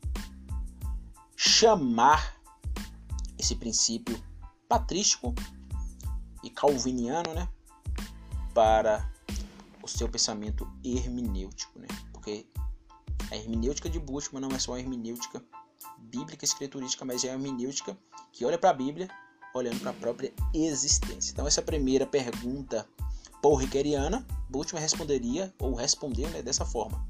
chamar 1.36 2.36
esse 3.38 3.56
princípio 3.56 4.22
patrístico 4.68 5.34
e 6.44 6.50
calviniano, 6.50 7.34
né, 7.34 7.48
para 8.54 9.10
seu 9.98 10.10
pensamento 10.10 10.68
hermenêutico, 10.84 11.80
né? 11.80 11.88
Porque 12.12 12.46
a 13.32 13.36
hermenêutica 13.36 13.90
de 13.90 14.00
Bushman 14.00 14.42
não 14.42 14.50
é 14.50 14.60
só 14.60 14.74
a 14.74 14.80
hermenêutica 14.80 15.44
bíblica 15.98 16.46
escriturística, 16.46 17.06
mas 17.06 17.24
é 17.24 17.30
a 17.30 17.34
hermenêutica 17.34 17.98
que 18.32 18.46
olha 18.46 18.58
para 18.58 18.70
a 18.72 18.74
Bíblia 18.74 19.08
olhando 19.54 19.80
para 19.80 19.92
a 19.92 19.94
própria 19.94 20.34
existência. 20.54 21.32
Então 21.32 21.48
essa 21.48 21.62
primeira 21.62 22.06
pergunta 22.06 22.88
paul-rickeriana, 23.42 24.26
Bultmann 24.50 24.82
responderia 24.82 25.54
ou 25.60 25.74
respondeu 25.74 26.30
né, 26.30 26.42
dessa 26.42 26.66
forma: 26.66 27.06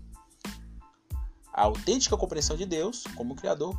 a 1.54 1.64
autêntica 1.64 2.18
compreensão 2.18 2.56
de 2.56 2.66
Deus 2.66 3.04
como 3.16 3.36
Criador 3.36 3.76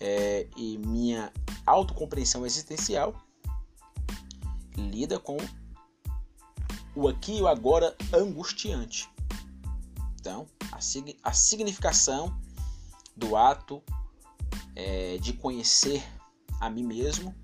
é, 0.00 0.48
e 0.56 0.78
minha 0.78 1.32
autocompreensão 1.66 2.46
existencial 2.46 3.14
lida 4.76 5.18
com 5.18 5.36
o 6.94 7.08
aqui 7.08 7.38
e 7.38 7.42
o 7.42 7.48
agora 7.48 7.96
angustiante. 8.12 9.08
Então, 10.20 10.46
a, 10.72 10.80
sig 10.80 11.16
a 11.22 11.32
significação 11.32 12.38
do 13.16 13.36
ato 13.36 13.82
é, 14.76 15.18
de 15.18 15.32
conhecer 15.32 16.02
a 16.60 16.68
mim 16.68 16.84
mesmo 16.84 17.34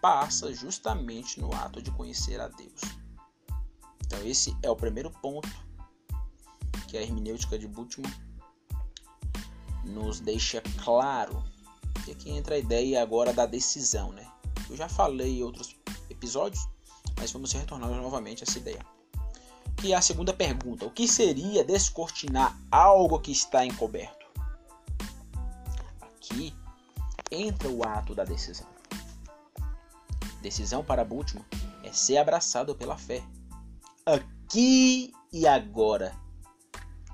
passa 0.00 0.52
justamente 0.54 1.40
no 1.40 1.52
ato 1.54 1.82
de 1.82 1.90
conhecer 1.90 2.40
a 2.40 2.48
Deus. 2.48 2.80
Então, 4.06 4.24
esse 4.24 4.56
é 4.62 4.70
o 4.70 4.76
primeiro 4.76 5.10
ponto 5.10 5.48
que 6.88 6.96
a 6.96 7.02
hermenêutica 7.02 7.58
de 7.58 7.68
Bultmann 7.68 8.10
nos 9.84 10.20
deixa 10.20 10.62
claro. 10.82 11.42
E 12.06 12.12
aqui 12.12 12.30
entra 12.30 12.54
a 12.54 12.58
ideia 12.58 13.02
agora 13.02 13.32
da 13.32 13.44
decisão, 13.44 14.12
né? 14.12 14.26
Eu 14.70 14.76
já 14.76 14.88
falei 14.88 15.38
em 15.38 15.42
outros 15.42 15.76
episódios, 16.08 16.66
mas 17.18 17.32
vamos 17.32 17.52
retornar 17.52 17.90
novamente 17.90 18.42
a 18.42 18.46
essa 18.48 18.58
ideia. 18.58 18.84
Que 19.76 19.92
é 19.92 19.96
a 19.96 20.02
segunda 20.02 20.32
pergunta: 20.32 20.86
o 20.86 20.90
que 20.90 21.06
seria 21.06 21.64
descortinar 21.64 22.56
algo 22.70 23.20
que 23.20 23.32
está 23.32 23.64
encoberto? 23.66 24.26
Aqui 26.00 26.54
entra 27.30 27.68
o 27.68 27.84
ato 27.84 28.14
da 28.14 28.24
decisão. 28.24 28.66
Decisão 30.40 30.84
para 30.84 31.04
Bultmann 31.04 31.44
é 31.82 31.92
ser 31.92 32.18
abraçado 32.18 32.74
pela 32.74 32.96
fé. 32.96 33.22
Aqui 34.06 35.12
e 35.32 35.46
agora. 35.46 36.16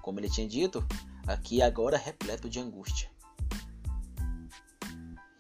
Como 0.03 0.21
ele 0.21 0.29
tinha 0.29 0.47
dito, 0.47 0.87
aqui 1.27 1.57
e 1.57 1.62
agora 1.62 1.97
repleto 1.97 2.49
de 2.49 2.61
angústia. 2.61 3.11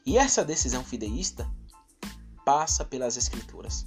E 0.06 0.18
essa 0.18 0.44
decisão 0.44 0.82
fideísta 0.82 1.50
passa 2.44 2.84
pelas 2.84 3.16
Escrituras. 3.16 3.86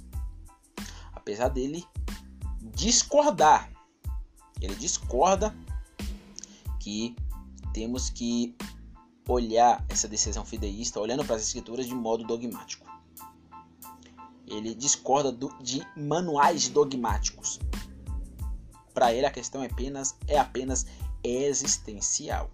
Apesar 1.28 1.50
dele 1.50 1.86
discordar, 2.74 3.70
ele 4.62 4.74
discorda 4.76 5.54
que 6.80 7.14
temos 7.74 8.08
que 8.08 8.56
olhar 9.28 9.84
essa 9.90 10.08
decisão 10.08 10.42
fideísta 10.42 10.98
olhando 10.98 11.26
para 11.26 11.36
as 11.36 11.42
Escrituras 11.42 11.86
de 11.86 11.94
modo 11.94 12.24
dogmático. 12.24 12.86
Ele 14.46 14.74
discorda 14.74 15.30
do, 15.30 15.54
de 15.62 15.86
manuais 15.94 16.70
dogmáticos. 16.70 17.60
Para 18.94 19.12
ele 19.12 19.26
a 19.26 19.30
questão 19.30 19.62
é 19.62 19.66
apenas, 19.66 20.16
é 20.26 20.38
apenas 20.38 20.86
existencial. 21.22 22.50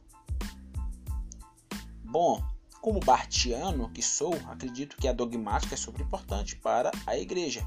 Bom, 2.02 2.42
como 2.80 2.98
bartiano 2.98 3.88
que 3.90 4.02
sou, 4.02 4.34
acredito 4.48 4.96
que 4.96 5.06
a 5.06 5.12
dogmática 5.12 5.74
é 5.74 5.78
super 5.78 6.00
importante 6.00 6.56
para 6.56 6.90
a 7.06 7.16
igreja. 7.16 7.64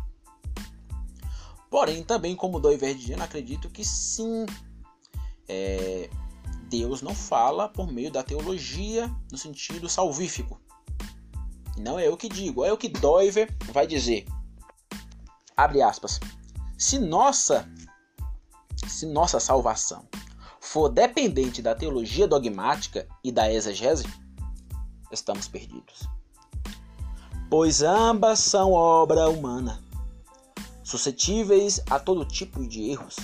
Porém, 1.69 2.03
também 2.03 2.35
como 2.35 2.59
doiverdiano, 2.59 3.23
acredito 3.23 3.69
que 3.69 3.83
sim, 3.83 4.45
é, 5.47 6.09
Deus 6.69 7.01
não 7.01 7.13
fala 7.13 7.69
por 7.69 7.91
meio 7.91 8.11
da 8.11 8.23
teologia 8.23 9.13
no 9.31 9.37
sentido 9.37 9.89
salvífico. 9.89 10.59
Não 11.77 11.99
é 11.99 12.07
eu 12.07 12.17
que 12.17 12.27
digo, 12.27 12.65
é 12.65 12.71
o 12.71 12.77
que 12.77 12.89
Doiver 12.89 13.55
vai 13.71 13.85
dizer. 13.85 14.25
Abre 15.55 15.81
aspas. 15.81 16.19
Se 16.77 16.99
nossa, 16.99 17.69
se 18.87 19.05
nossa 19.05 19.39
salvação 19.39 20.07
for 20.59 20.89
dependente 20.89 21.61
da 21.61 21.75
teologia 21.75 22.27
dogmática 22.27 23.07
e 23.23 23.31
da 23.31 23.51
exegese, 23.51 24.05
estamos 25.11 25.47
perdidos. 25.47 26.07
Pois 27.49 27.81
ambas 27.81 28.39
são 28.39 28.73
obra 28.73 29.29
humana, 29.29 29.81
suscetíveis 30.87 31.81
a 31.89 31.99
todo 31.99 32.23
tipo 32.23 32.65
de 32.65 32.91
erros, 32.91 33.17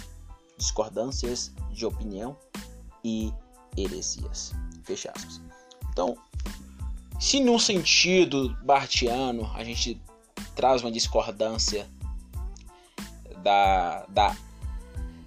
discordâncias 0.58 1.54
de 1.71 1.86
opinião 1.86 2.38
e 3.02 3.32
heresias. 3.78 4.52
Fecha 4.84 5.13
aspas. 5.15 5.41
Então, 5.89 6.17
se 7.21 7.39
num 7.39 7.58
sentido 7.58 8.54
bartiano 8.65 9.49
a 9.56 9.63
gente 9.63 10.02
traz 10.58 10.82
uma 10.82 10.91
discordância 10.91 11.89
da, 13.41 14.06
da 14.08 14.36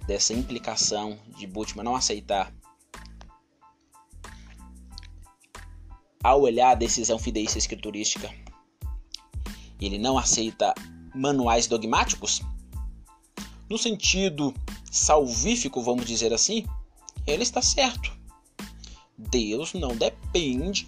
dessa 0.05 0.31
implicação 0.31 1.17
de 1.39 1.47
Bultmann 1.47 1.83
não 1.83 1.95
aceitar 1.95 2.53
ao 6.23 6.41
olhar 6.41 6.69
a 6.69 6.75
decisão 6.75 7.17
fideísta 7.17 7.57
escriturística, 7.57 8.31
ele 9.81 9.97
não 9.97 10.19
aceita 10.19 10.75
manuais 11.13 11.67
dogmáticos? 11.67 12.41
No 13.69 13.77
sentido 13.77 14.53
salvífico, 14.91 15.81
vamos 15.81 16.05
dizer 16.05 16.33
assim, 16.33 16.65
ele 17.25 17.43
está 17.43 17.61
certo. 17.61 18.11
Deus 19.17 19.73
não 19.73 19.95
depende 19.95 20.87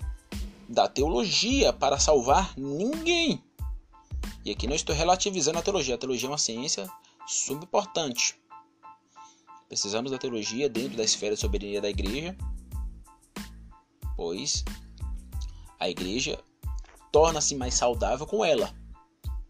da 0.67 0.87
teologia 0.87 1.73
para 1.73 1.99
salvar 1.99 2.53
ninguém. 2.57 3.43
E 4.45 4.51
aqui 4.51 4.67
não 4.67 4.75
estou 4.75 4.95
relativizando 4.95 5.59
a 5.59 5.61
teologia. 5.61 5.95
A 5.95 5.97
teologia 5.97 6.27
é 6.27 6.31
uma 6.31 6.37
ciência 6.37 6.89
subimportante. 7.27 8.39
Precisamos 9.67 10.11
da 10.11 10.17
teologia 10.17 10.69
dentro 10.69 10.97
da 10.97 11.03
esfera 11.03 11.35
de 11.35 11.41
soberania 11.41 11.81
da 11.81 11.89
igreja, 11.89 12.35
pois 14.15 14.63
a 15.79 15.89
igreja 15.89 16.43
torna-se 17.11 17.55
mais 17.55 17.75
saudável 17.75 18.25
com 18.25 18.43
ela. 18.43 18.73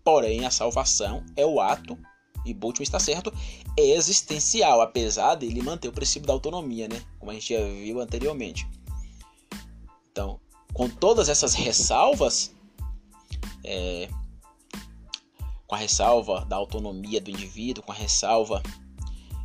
Porém, 0.10 0.44
a 0.44 0.50
salvação 0.50 1.24
é 1.36 1.46
o 1.46 1.62
ato, 1.62 1.96
e 2.44 2.52
Bultmann 2.52 2.82
está 2.82 3.00
certo, 3.00 3.32
existencial, 3.78 4.82
apesar 4.82 5.36
dele 5.36 5.62
manter 5.62 5.88
o 5.88 5.92
princípio 5.94 6.26
da 6.26 6.34
autonomia, 6.34 6.88
né? 6.88 7.00
Como 7.20 7.30
a 7.30 7.36
gente 7.36 7.54
já 7.54 7.64
viu 7.64 8.02
anteriormente. 8.02 8.68
Então, 10.12 10.40
com 10.74 10.90
todas 10.90 11.30
essas 11.30 11.54
ressalvas, 11.54 12.56
é, 13.64 14.10
com 15.68 15.76
a 15.76 15.78
ressalva 15.78 16.44
da 16.44 16.56
autonomia 16.56 17.22
do 17.22 17.30
indivíduo, 17.30 17.84
com 17.84 17.92
a 17.92 17.96
ressalva 17.96 18.64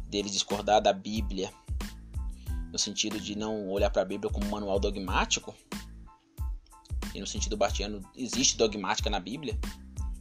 dele 0.08 0.30
discordar 0.30 0.80
da 0.80 0.94
Bíblia, 0.94 1.52
no 2.72 2.78
sentido 2.78 3.20
de 3.20 3.36
não 3.36 3.68
olhar 3.68 3.90
para 3.90 4.00
a 4.00 4.06
Bíblia 4.06 4.32
como 4.32 4.46
um 4.46 4.50
manual 4.50 4.80
dogmático, 4.80 5.54
e 7.14 7.20
no 7.20 7.26
sentido 7.26 7.54
bartiano 7.54 8.00
existe 8.16 8.56
dogmática 8.56 9.10
na 9.10 9.20
Bíblia, 9.20 9.60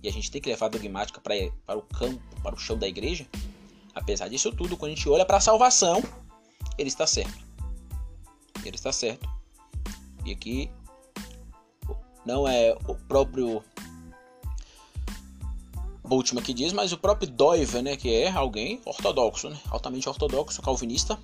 e 0.04 0.10
a 0.10 0.12
gente 0.12 0.30
tem 0.30 0.42
que 0.42 0.50
levar 0.50 0.66
a 0.66 0.70
dogmática 0.70 1.22
para, 1.22 1.34
para 1.66 1.80
o 1.80 1.82
campo, 1.82 2.22
para 2.42 2.54
o 2.54 2.60
chão 2.60 2.78
da 2.78 2.86
igreja, 2.86 3.26
apesar 3.96 4.28
disso 4.28 4.52
tudo, 4.52 4.76
quando 4.76 4.92
a 4.92 4.96
gente 4.96 5.08
olha 5.08 5.26
para 5.26 5.38
a 5.38 5.42
salvação, 5.42 6.04
ele 6.78 6.90
está 6.90 7.08
certo. 7.08 7.42
Ele 8.66 8.76
está 8.76 8.92
certo. 8.92 9.30
E 10.26 10.32
aqui 10.34 10.70
não 12.26 12.46
é 12.46 12.78
o 12.88 12.96
próprio 12.96 13.64
Bultmann 16.04 16.44
que 16.44 16.54
diz, 16.54 16.74
mas 16.74 16.92
o 16.92 16.98
próprio 16.98 17.30
Doiver, 17.30 17.82
né, 17.82 17.96
que 17.96 18.14
é 18.14 18.30
alguém 18.30 18.82
ortodoxo, 18.86 19.50
né, 19.50 19.58
altamente 19.70 20.08
ortodoxo, 20.10 20.62
calvinista, 20.62 21.18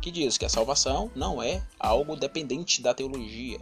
que 0.00 0.12
diz 0.12 0.38
que 0.38 0.44
a 0.44 0.48
salvação 0.48 1.10
não 1.16 1.42
é 1.42 1.66
algo 1.80 2.14
dependente 2.14 2.80
da 2.80 2.94
teologia. 2.94 3.58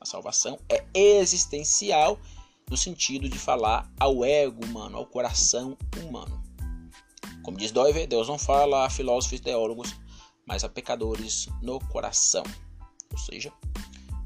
A 0.00 0.04
salvação 0.04 0.58
é 0.68 0.84
existencial 0.94 2.18
no 2.72 2.78
sentido 2.78 3.28
de 3.28 3.38
falar 3.38 3.92
ao 4.00 4.24
ego 4.24 4.64
humano, 4.64 4.96
ao 4.96 5.04
coração 5.04 5.76
humano. 6.02 6.42
Como 7.42 7.58
diz 7.58 7.70
Doiver, 7.70 8.08
Deus 8.08 8.28
não 8.28 8.38
fala 8.38 8.86
a 8.86 8.90
filósofos 8.90 9.38
e 9.38 9.42
teólogos, 9.42 9.94
mas 10.46 10.64
a 10.64 10.70
pecadores 10.70 11.50
no 11.60 11.78
coração. 11.78 12.42
Ou 13.10 13.18
seja, 13.18 13.52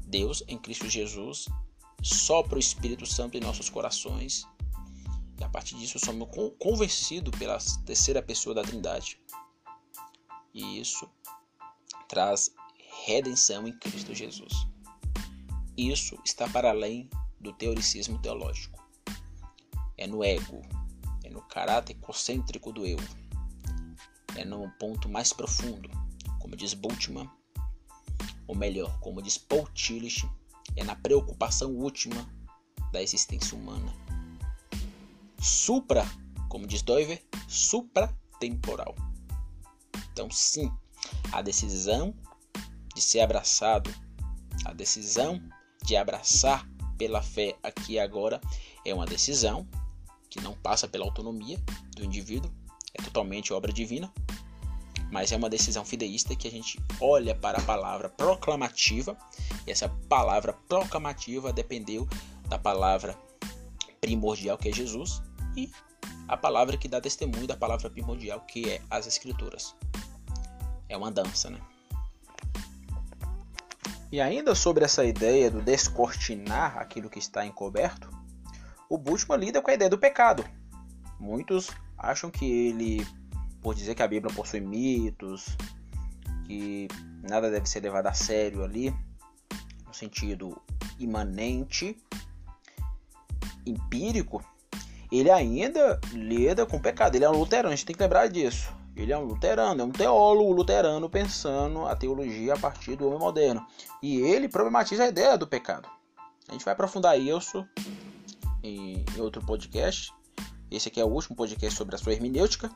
Deus 0.05 0.45
em 0.47 0.57
Cristo 0.57 0.89
Jesus 0.89 1.49
sopra 2.01 2.55
o 2.55 2.59
Espírito 2.59 3.05
Santo 3.05 3.35
em 3.35 3.41
nossos 3.41 3.69
corações 3.69 4.45
e 5.37 5.43
a 5.43 5.49
partir 5.49 5.75
disso 5.75 5.99
somos 5.99 6.29
convencidos 6.57 7.37
pela 7.37 7.57
terceira 7.85 8.21
pessoa 8.21 8.55
da 8.55 8.63
Trindade. 8.63 9.19
E 10.53 10.79
isso 10.79 11.05
traz 12.07 12.49
redenção 13.05 13.67
em 13.67 13.73
Cristo 13.73 14.15
Jesus. 14.15 14.53
Isso 15.75 16.17
está 16.23 16.47
para 16.47 16.69
além 16.69 17.09
do 17.39 17.53
teoricismo 17.53 18.19
teológico. 18.19 18.83
É 19.97 20.07
no 20.07 20.23
ego, 20.23 20.61
é 21.23 21.29
no 21.29 21.41
caráter 21.41 21.95
concêntrico 21.95 22.71
do 22.71 22.85
eu, 22.85 22.97
é 24.35 24.45
no 24.45 24.69
ponto 24.79 25.09
mais 25.09 25.33
profundo, 25.33 25.89
como 26.39 26.55
diz 26.55 26.73
Bultmann, 26.73 27.29
ou 28.47 28.55
melhor, 28.55 28.99
como 28.99 29.21
diz 29.21 29.37
Paul 29.37 29.67
Tillich, 29.73 30.29
é 30.75 30.83
na 30.83 30.95
preocupação 30.95 31.75
última 31.75 32.29
da 32.91 33.01
existência 33.01 33.57
humana. 33.57 33.91
Supra, 35.39 36.05
como 36.49 36.67
diz 36.67 36.81
Doiver, 36.81 37.23
supratemporal. 37.47 38.95
Então, 40.11 40.29
sim, 40.31 40.71
a 41.31 41.41
decisão 41.41 42.15
de 42.95 43.01
ser 43.01 43.19
abraçado, 43.19 43.93
a 44.65 44.73
decisão 44.73 45.41
de 45.83 45.95
abraçar 45.95 46.67
pela 46.97 47.21
fé 47.21 47.55
aqui 47.63 47.93
e 47.93 47.99
agora 47.99 48.41
é 48.85 48.93
uma 48.93 49.05
decisão 49.05 49.67
que 50.29 50.41
não 50.41 50.53
passa 50.53 50.87
pela 50.87 51.05
autonomia 51.05 51.57
do 51.95 52.03
indivíduo, 52.03 52.51
é 52.93 53.01
totalmente 53.01 53.53
obra 53.53 53.71
divina, 53.71 54.11
mas 55.11 55.31
é 55.31 55.37
uma 55.37 55.49
decisão 55.49 55.85
fideísta 55.85 56.35
que 56.35 56.47
a 56.47 56.51
gente 56.51 56.79
olha 56.99 57.33
para 57.33 57.59
a 57.59 57.63
palavra 57.63 58.09
proclamativa, 58.09 59.17
e 59.65 59.71
essa 59.71 59.87
palavra 60.09 60.53
proclamativa 60.67 61.53
dependeu 61.53 62.07
da 62.49 62.57
palavra 62.57 63.17
primordial 64.01 64.57
que 64.57 64.69
é 64.69 64.73
Jesus 64.73 65.21
e 65.55 65.71
a 66.27 66.35
palavra 66.35 66.77
que 66.77 66.87
dá 66.87 66.99
testemunho 66.99 67.47
da 67.47 67.55
palavra 67.55 67.89
primordial 67.89 68.41
que 68.41 68.69
é 68.69 68.81
as 68.89 69.07
escrituras. 69.07 69.75
É 70.89 70.95
uma 70.95 71.11
dança, 71.11 71.49
né? 71.49 71.59
E 74.11 74.21
ainda 74.21 74.55
sobre 74.55 74.85
essa 74.85 75.03
ideia 75.03 75.51
do 75.51 75.61
descortinar 75.61 76.77
aquilo 76.77 77.09
que 77.09 77.19
está 77.19 77.45
encoberto, 77.45 78.09
o 78.89 78.97
Bultmann 78.97 79.39
lida 79.39 79.61
com 79.61 79.69
a 79.69 79.73
ideia 79.73 79.89
do 79.89 79.97
pecado. 79.97 80.45
Muitos 81.19 81.69
acham 81.97 82.29
que 82.29 82.45
ele, 82.45 83.05
por 83.61 83.75
dizer 83.75 83.95
que 83.95 84.03
a 84.03 84.07
Bíblia 84.07 84.33
possui 84.33 84.61
mitos, 84.61 85.57
que 86.45 86.87
nada 87.21 87.51
deve 87.51 87.67
ser 87.67 87.81
levado 87.81 88.07
a 88.07 88.13
sério 88.13 88.63
ali, 88.63 88.95
no 89.85 89.93
sentido 89.93 90.61
imanente, 90.97 91.97
empírico, 93.65 94.43
ele 95.11 95.29
ainda 95.29 95.99
lida 96.13 96.65
com 96.65 96.77
o 96.77 96.81
pecado. 96.81 97.15
Ele 97.15 97.25
é 97.25 97.29
um 97.29 97.37
luterano, 97.37 97.73
a 97.73 97.75
gente 97.75 97.85
tem 97.85 97.95
que 97.95 98.01
lembrar 98.01 98.27
disso. 98.27 98.73
Ele 98.97 99.13
é 99.13 99.17
um 99.17 99.25
luterano, 99.25 99.79
é 99.79 99.85
um 99.85 99.91
teólogo 99.91 100.51
luterano 100.51 101.07
pensando 101.07 101.85
a 101.85 101.95
teologia 101.95 102.55
a 102.55 102.57
partir 102.57 102.95
do 102.95 103.07
homem 103.07 103.19
moderno. 103.19 103.63
E 104.01 104.17
ele 104.17 104.49
problematiza 104.49 105.03
a 105.03 105.07
ideia 105.07 105.37
do 105.37 105.45
pecado. 105.45 105.87
A 106.49 106.53
gente 106.53 106.65
vai 106.65 106.73
aprofundar 106.73 107.19
isso 107.19 107.63
em, 108.63 109.05
outro 109.19 109.45
podcast. 109.45 110.11
Esse 110.71 110.87
aqui 110.87 110.99
é 110.99 111.05
o 111.05 111.09
último 111.09 111.35
podcast 111.35 111.77
sobre 111.77 111.95
a 111.95 111.99
sua 111.99 112.13
hermenêutica. 112.13 112.71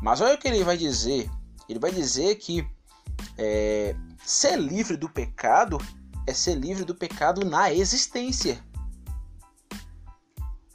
Mas 0.00 0.20
olha 0.20 0.36
o 0.36 0.38
que 0.38 0.46
ele 0.46 0.62
vai 0.62 0.76
dizer. 0.76 1.28
Ele 1.68 1.80
vai 1.80 1.90
dizer 1.90 2.36
que 2.36 2.64
é, 3.36 3.96
ser 4.24 4.56
livre 4.56 4.96
do 4.96 5.08
pecado 5.08 5.78
é 6.24 6.32
ser 6.32 6.54
livre 6.54 6.84
do 6.84 6.94
pecado 6.94 7.44
na 7.44 7.72
existência. 7.72 8.64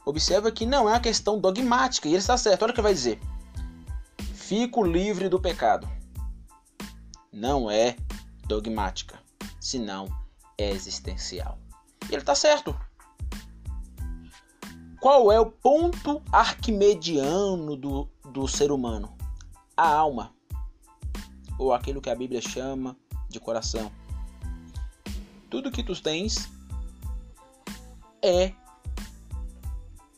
Observa 0.04 0.52
que 0.52 0.66
não 0.66 0.90
é 0.90 0.92
uma 0.92 1.00
questão 1.00 1.40
dogmática. 1.40 2.06
E 2.06 2.10
ele 2.10 2.18
está 2.18 2.36
certo. 2.36 2.64
Olha 2.64 2.72
o 2.72 2.74
que 2.74 2.80
ele 2.80 2.88
vai 2.88 2.94
dizer 2.94 3.18
fico 4.52 4.82
livre 4.82 5.30
do 5.30 5.40
pecado. 5.40 5.88
Não 7.32 7.70
é 7.70 7.96
dogmática, 8.46 9.18
senão 9.58 10.06
é 10.58 10.70
existencial. 10.70 11.58
E 12.02 12.12
ele 12.12 12.20
está 12.20 12.34
certo. 12.34 12.78
Qual 15.00 15.32
é 15.32 15.40
o 15.40 15.50
ponto 15.50 16.20
arquimediano 16.30 17.78
do, 17.78 18.06
do 18.30 18.46
ser 18.46 18.70
humano? 18.70 19.16
A 19.74 19.88
alma, 19.88 20.34
ou 21.58 21.72
aquilo 21.72 22.02
que 22.02 22.10
a 22.10 22.14
Bíblia 22.14 22.42
chama 22.42 22.94
de 23.30 23.40
coração. 23.40 23.90
Tudo 25.48 25.72
que 25.72 25.82
tu 25.82 25.98
tens 25.98 26.50
é, 28.20 28.52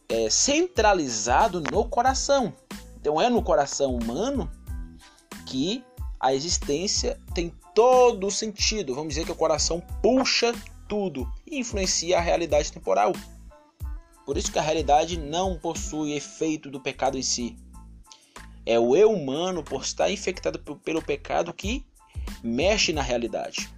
é 0.09 0.29
centralizado 0.29 1.61
no 1.61 1.89
coração. 1.89 2.53
Então 3.05 3.21
é 3.21 3.29
no 3.29 3.43
coração 3.43 3.95
humano 3.95 4.51
que 5.45 5.85
a 6.19 6.33
existência 6.33 7.21
tem 7.35 7.53
todo 7.75 8.29
o 8.29 8.31
sentido. 8.31 8.95
Vamos 8.95 9.11
dizer 9.11 9.27
que 9.27 9.31
o 9.31 9.37
coração 9.37 9.79
puxa 10.01 10.55
tudo 10.89 11.31
e 11.47 11.59
influencia 11.59 12.17
a 12.17 12.21
realidade 12.23 12.73
temporal. 12.73 13.13
Por 14.25 14.39
isso 14.39 14.51
que 14.51 14.59
a 14.59 14.63
realidade 14.63 15.19
não 15.19 15.59
possui 15.59 16.15
efeito 16.15 16.71
do 16.71 16.81
pecado 16.81 17.19
em 17.19 17.23
si. 17.23 17.59
É 18.65 18.79
o 18.79 18.97
eu 18.97 19.13
humano, 19.13 19.63
por 19.63 19.83
estar 19.83 20.11
infectado 20.11 20.59
pelo 20.79 21.03
pecado, 21.03 21.53
que 21.53 21.85
mexe 22.43 22.91
na 22.95 23.03
realidade. 23.03 23.69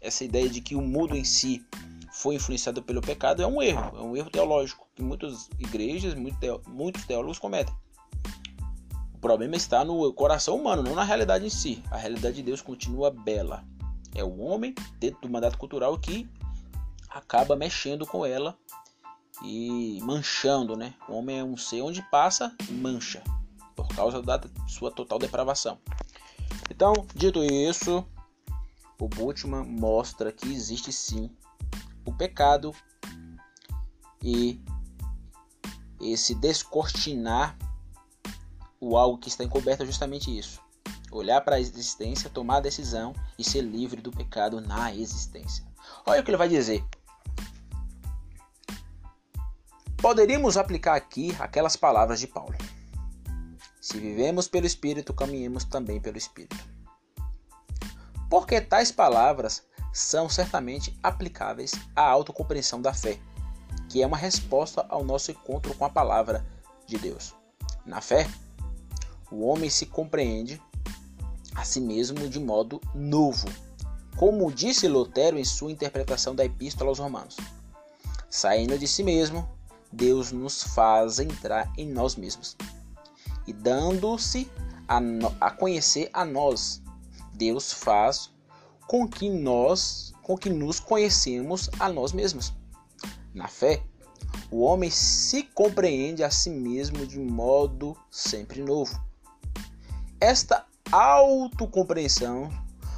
Essa 0.00 0.24
ideia 0.24 0.48
de 0.48 0.60
que 0.60 0.74
o 0.74 0.82
mundo 0.82 1.16
em 1.16 1.22
si 1.22 1.64
foi 2.12 2.34
influenciado 2.34 2.82
pelo 2.82 3.02
pecado 3.02 3.40
é 3.40 3.46
um 3.46 3.62
erro, 3.62 3.96
é 3.96 4.02
um 4.02 4.16
erro 4.16 4.30
teológico 4.30 4.84
que 4.96 5.02
muitas 5.04 5.48
igrejas, 5.60 6.16
muitos 6.66 7.04
teólogos 7.04 7.38
cometem. 7.38 7.72
O 9.18 9.20
problema 9.20 9.56
está 9.56 9.84
no 9.84 10.12
coração 10.12 10.54
humano, 10.54 10.80
não 10.80 10.94
na 10.94 11.02
realidade 11.02 11.44
em 11.44 11.50
si. 11.50 11.82
A 11.90 11.96
realidade 11.96 12.36
de 12.36 12.42
Deus 12.44 12.62
continua 12.62 13.10
bela. 13.10 13.64
É 14.14 14.22
o 14.22 14.38
homem, 14.38 14.72
dentro 15.00 15.22
do 15.22 15.28
mandato 15.28 15.58
cultural, 15.58 15.98
que 15.98 16.30
acaba 17.10 17.56
mexendo 17.56 18.06
com 18.06 18.24
ela 18.24 18.56
e 19.42 19.98
manchando, 20.02 20.76
né? 20.76 20.94
O 21.08 21.14
homem 21.14 21.40
é 21.40 21.42
um 21.42 21.56
ser 21.56 21.82
onde 21.82 22.00
passa, 22.12 22.54
mancha, 22.70 23.20
por 23.74 23.88
causa 23.88 24.22
da 24.22 24.40
sua 24.68 24.92
total 24.92 25.18
depravação. 25.18 25.80
Então, 26.70 26.92
dito 27.12 27.42
isso, 27.42 28.06
o 29.00 29.08
Bultmann 29.08 29.64
mostra 29.64 30.30
que 30.30 30.46
existe 30.46 30.92
sim 30.92 31.28
o 32.04 32.12
pecado 32.12 32.72
e 34.22 34.62
esse 36.00 36.36
descortinar 36.36 37.58
o 38.80 38.96
algo 38.96 39.18
que 39.18 39.28
está 39.28 39.44
encoberto 39.44 39.82
é 39.82 39.86
justamente 39.86 40.36
isso. 40.36 40.60
Olhar 41.10 41.40
para 41.40 41.56
a 41.56 41.60
existência, 41.60 42.30
tomar 42.30 42.56
a 42.56 42.60
decisão 42.60 43.14
e 43.38 43.44
ser 43.44 43.62
livre 43.62 44.00
do 44.00 44.10
pecado 44.10 44.60
na 44.60 44.94
existência. 44.94 45.64
Olha 46.06 46.20
o 46.20 46.24
que 46.24 46.30
ele 46.30 46.36
vai 46.36 46.48
dizer. 46.48 46.84
poderíamos 49.98 50.56
aplicar 50.56 50.94
aqui 50.94 51.36
aquelas 51.38 51.76
palavras 51.76 52.20
de 52.20 52.26
Paulo. 52.26 52.56
Se 53.80 53.98
vivemos 53.98 54.48
pelo 54.48 54.66
Espírito, 54.66 55.12
caminhemos 55.12 55.64
também 55.64 56.00
pelo 56.00 56.16
Espírito. 56.16 56.56
Porque 58.30 58.60
tais 58.60 58.92
palavras 58.92 59.66
são 59.92 60.28
certamente 60.28 60.98
aplicáveis 61.02 61.72
à 61.96 62.02
autocompreensão 62.02 62.80
da 62.80 62.94
fé, 62.94 63.18
que 63.88 64.02
é 64.02 64.06
uma 64.06 64.16
resposta 64.16 64.86
ao 64.88 65.04
nosso 65.04 65.30
encontro 65.30 65.74
com 65.74 65.84
a 65.84 65.90
palavra 65.90 66.46
de 66.86 66.96
Deus. 66.98 67.34
Na 67.84 68.00
fé, 68.00 68.28
o 69.30 69.46
homem 69.46 69.68
se 69.68 69.86
compreende 69.86 70.60
a 71.54 71.64
si 71.64 71.80
mesmo 71.80 72.28
de 72.28 72.38
modo 72.38 72.80
novo, 72.94 73.48
como 74.16 74.52
disse 74.52 74.88
Lutero 74.88 75.38
em 75.38 75.44
sua 75.44 75.70
interpretação 75.70 76.34
da 76.34 76.44
Epístola 76.44 76.90
aos 76.90 76.98
Romanos. 76.98 77.36
Saindo 78.30 78.78
de 78.78 78.86
si 78.86 79.02
mesmo, 79.02 79.48
Deus 79.92 80.32
nos 80.32 80.62
faz 80.62 81.18
entrar 81.18 81.72
em 81.76 81.88
nós 81.88 82.16
mesmos 82.16 82.56
e 83.48 83.52
dando-se 83.52 84.46
a, 84.86 85.00
a 85.40 85.50
conhecer 85.50 86.10
a 86.12 86.24
nós, 86.24 86.82
Deus 87.32 87.72
faz 87.72 88.30
com 88.86 89.08
que 89.08 89.30
nós, 89.30 90.12
com 90.22 90.36
que 90.36 90.50
nos 90.50 90.78
conhecemos 90.78 91.70
a 91.78 91.88
nós 91.88 92.12
mesmos. 92.12 92.52
Na 93.34 93.48
fé, 93.48 93.82
o 94.50 94.60
homem 94.60 94.90
se 94.90 95.42
compreende 95.42 96.22
a 96.22 96.30
si 96.30 96.50
mesmo 96.50 97.06
de 97.06 97.18
modo 97.18 97.96
sempre 98.10 98.62
novo. 98.62 99.07
Esta 100.20 100.66
autocompreensão 100.90 102.50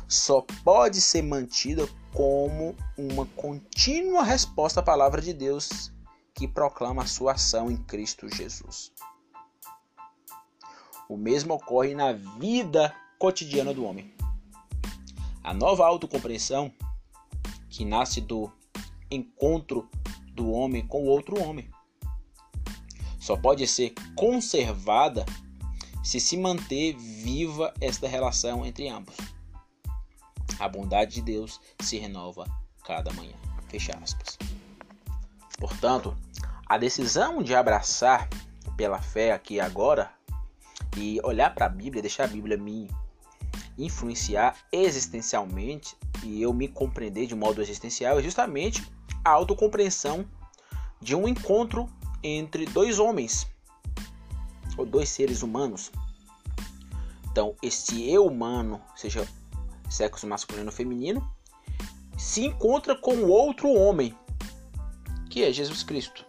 só 0.08 0.40
pode 0.64 1.02
ser 1.02 1.22
mantida 1.22 1.86
como 2.14 2.74
uma 2.96 3.26
contínua 3.26 4.22
resposta 4.22 4.80
à 4.80 4.82
palavra 4.82 5.20
de 5.20 5.34
Deus 5.34 5.92
que 6.34 6.48
proclama 6.48 7.02
a 7.02 7.06
sua 7.06 7.32
ação 7.32 7.70
em 7.70 7.76
Cristo 7.76 8.26
Jesus. 8.34 8.90
O 11.10 11.16
mesmo 11.16 11.54
ocorre 11.54 11.94
na 11.94 12.12
vida 12.12 12.94
cotidiana 13.18 13.74
do 13.74 13.84
homem. 13.84 14.14
A 15.44 15.52
nova 15.52 15.86
autocompreensão, 15.86 16.72
que 17.68 17.84
nasce 17.84 18.22
do 18.22 18.50
encontro 19.10 19.90
do 20.32 20.50
homem 20.50 20.86
com 20.86 21.04
outro 21.04 21.38
homem, 21.42 21.70
só 23.18 23.36
pode 23.36 23.66
ser 23.66 23.92
conservada 24.16 25.26
se 26.10 26.18
se 26.18 26.36
manter 26.36 26.96
viva 26.96 27.72
esta 27.80 28.08
relação 28.08 28.66
entre 28.66 28.88
ambos. 28.88 29.14
A 30.58 30.68
bondade 30.68 31.14
de 31.14 31.22
Deus 31.22 31.60
se 31.78 31.98
renova 31.98 32.50
cada 32.84 33.12
manhã. 33.12 33.36
Fecha 33.68 33.96
aspas. 34.02 34.36
Portanto, 35.56 36.16
a 36.66 36.76
decisão 36.76 37.40
de 37.44 37.54
abraçar 37.54 38.28
pela 38.76 39.00
fé 39.00 39.30
aqui 39.30 39.60
agora 39.60 40.12
e 40.96 41.20
olhar 41.22 41.54
para 41.54 41.66
a 41.66 41.68
Bíblia, 41.68 42.02
deixar 42.02 42.24
a 42.24 42.26
Bíblia 42.26 42.58
me 42.58 42.90
influenciar 43.78 44.56
existencialmente 44.72 45.96
e 46.24 46.42
eu 46.42 46.52
me 46.52 46.66
compreender 46.66 47.28
de 47.28 47.36
modo 47.36 47.62
existencial 47.62 48.18
é 48.18 48.22
justamente 48.24 48.84
a 49.24 49.30
autocompreensão 49.30 50.26
de 51.00 51.14
um 51.14 51.28
encontro 51.28 51.88
entre 52.20 52.66
dois 52.66 52.98
homens 52.98 53.46
ou 54.76 54.84
dois 54.84 55.08
seres 55.08 55.44
humanos. 55.44 55.92
Então, 57.30 57.54
esse 57.62 58.08
eu 58.10 58.26
humano, 58.26 58.80
seja 58.96 59.26
sexo 59.88 60.26
masculino 60.26 60.66
ou 60.66 60.72
feminino, 60.72 61.32
se 62.18 62.44
encontra 62.44 62.96
com 62.96 63.24
outro 63.24 63.72
homem, 63.72 64.16
que 65.30 65.42
é 65.42 65.52
Jesus 65.52 65.82
Cristo. 65.82 66.26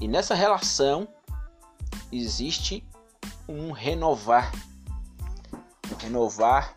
E 0.00 0.08
nessa 0.08 0.34
relação 0.34 1.06
existe 2.10 2.86
um 3.48 3.70
renovar. 3.70 4.50
Um 5.92 5.96
renovar 5.96 6.76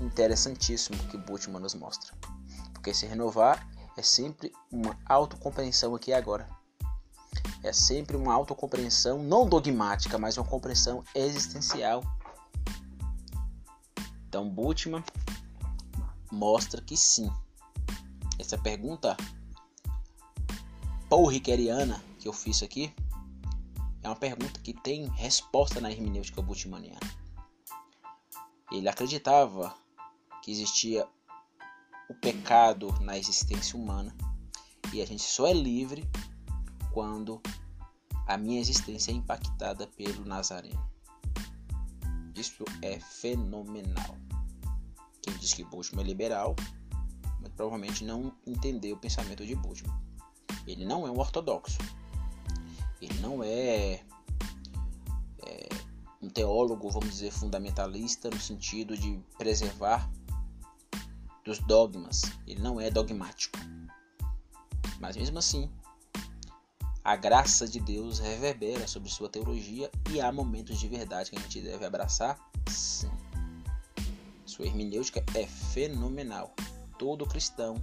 interessantíssimo 0.00 0.96
que 1.08 1.18
Bultmann 1.18 1.60
nos 1.60 1.74
mostra. 1.74 2.14
Porque 2.72 2.90
esse 2.90 3.06
renovar 3.06 3.68
é 3.96 4.02
sempre 4.02 4.52
uma 4.72 4.98
autocompreensão 5.06 5.94
aqui 5.94 6.10
e 6.10 6.14
agora. 6.14 6.57
É 7.68 7.72
sempre 7.74 8.16
uma 8.16 8.32
autocompreensão 8.32 9.22
não 9.22 9.46
dogmática, 9.46 10.16
mas 10.16 10.38
uma 10.38 10.46
compreensão 10.46 11.04
existencial. 11.14 12.02
Então 14.26 14.48
Bultmann 14.48 15.04
mostra 16.32 16.80
que 16.80 16.96
sim. 16.96 17.30
Essa 18.38 18.56
pergunta 18.56 19.14
paul 21.10 21.26
rickeriana 21.26 22.02
que 22.18 22.26
eu 22.26 22.32
fiz 22.32 22.62
aqui 22.62 22.90
é 24.02 24.08
uma 24.08 24.16
pergunta 24.16 24.58
que 24.60 24.72
tem 24.72 25.06
resposta 25.08 25.78
na 25.78 25.92
hermenêutica 25.92 26.40
bultmanniana. 26.40 27.00
Ele 28.72 28.88
acreditava 28.88 29.74
que 30.42 30.50
existia 30.50 31.06
o 32.08 32.14
pecado 32.14 32.98
na 33.02 33.18
existência 33.18 33.78
humana 33.78 34.16
e 34.90 35.02
a 35.02 35.06
gente 35.06 35.22
só 35.22 35.46
é 35.46 35.52
livre 35.52 36.08
quando 36.98 37.40
a 38.26 38.36
minha 38.36 38.58
existência 38.58 39.12
é 39.12 39.14
impactada 39.14 39.86
pelo 39.86 40.24
Nazareno. 40.24 40.84
Isso 42.34 42.64
é 42.82 42.98
fenomenal. 42.98 44.16
Quem 45.22 45.32
diz 45.36 45.54
que 45.54 45.62
Bultmann 45.62 46.02
é 46.02 46.08
liberal, 46.08 46.56
mas 47.40 47.52
provavelmente 47.52 48.04
não 48.04 48.34
entendeu 48.44 48.96
o 48.96 48.98
pensamento 48.98 49.46
de 49.46 49.54
Bultmann. 49.54 49.96
Ele 50.66 50.84
não 50.84 51.06
é 51.06 51.10
um 51.12 51.20
ortodoxo. 51.20 51.78
Ele 53.00 53.16
não 53.20 53.44
é, 53.44 54.02
é 55.46 55.68
um 56.20 56.28
teólogo, 56.28 56.90
vamos 56.90 57.10
dizer, 57.10 57.30
fundamentalista 57.30 58.28
no 58.28 58.40
sentido 58.40 58.96
de 58.96 59.22
preservar 59.38 60.10
dos 61.44 61.60
dogmas. 61.60 62.22
Ele 62.44 62.60
não 62.60 62.80
é 62.80 62.90
dogmático. 62.90 63.56
Mas 64.98 65.16
mesmo 65.16 65.38
assim, 65.38 65.70
a 67.08 67.16
graça 67.16 67.66
de 67.66 67.80
Deus 67.80 68.18
reverbera 68.18 68.86
sobre 68.86 69.08
sua 69.08 69.30
teologia 69.30 69.90
e 70.10 70.20
há 70.20 70.30
momentos 70.30 70.78
de 70.78 70.86
verdade 70.86 71.30
que 71.30 71.38
a 71.38 71.40
gente 71.40 71.62
deve 71.62 71.82
abraçar? 71.86 72.38
Sim. 72.66 73.10
Sua 74.44 74.66
hermenêutica 74.66 75.24
é 75.34 75.46
fenomenal. 75.46 76.52
Todo 76.98 77.26
cristão, 77.26 77.82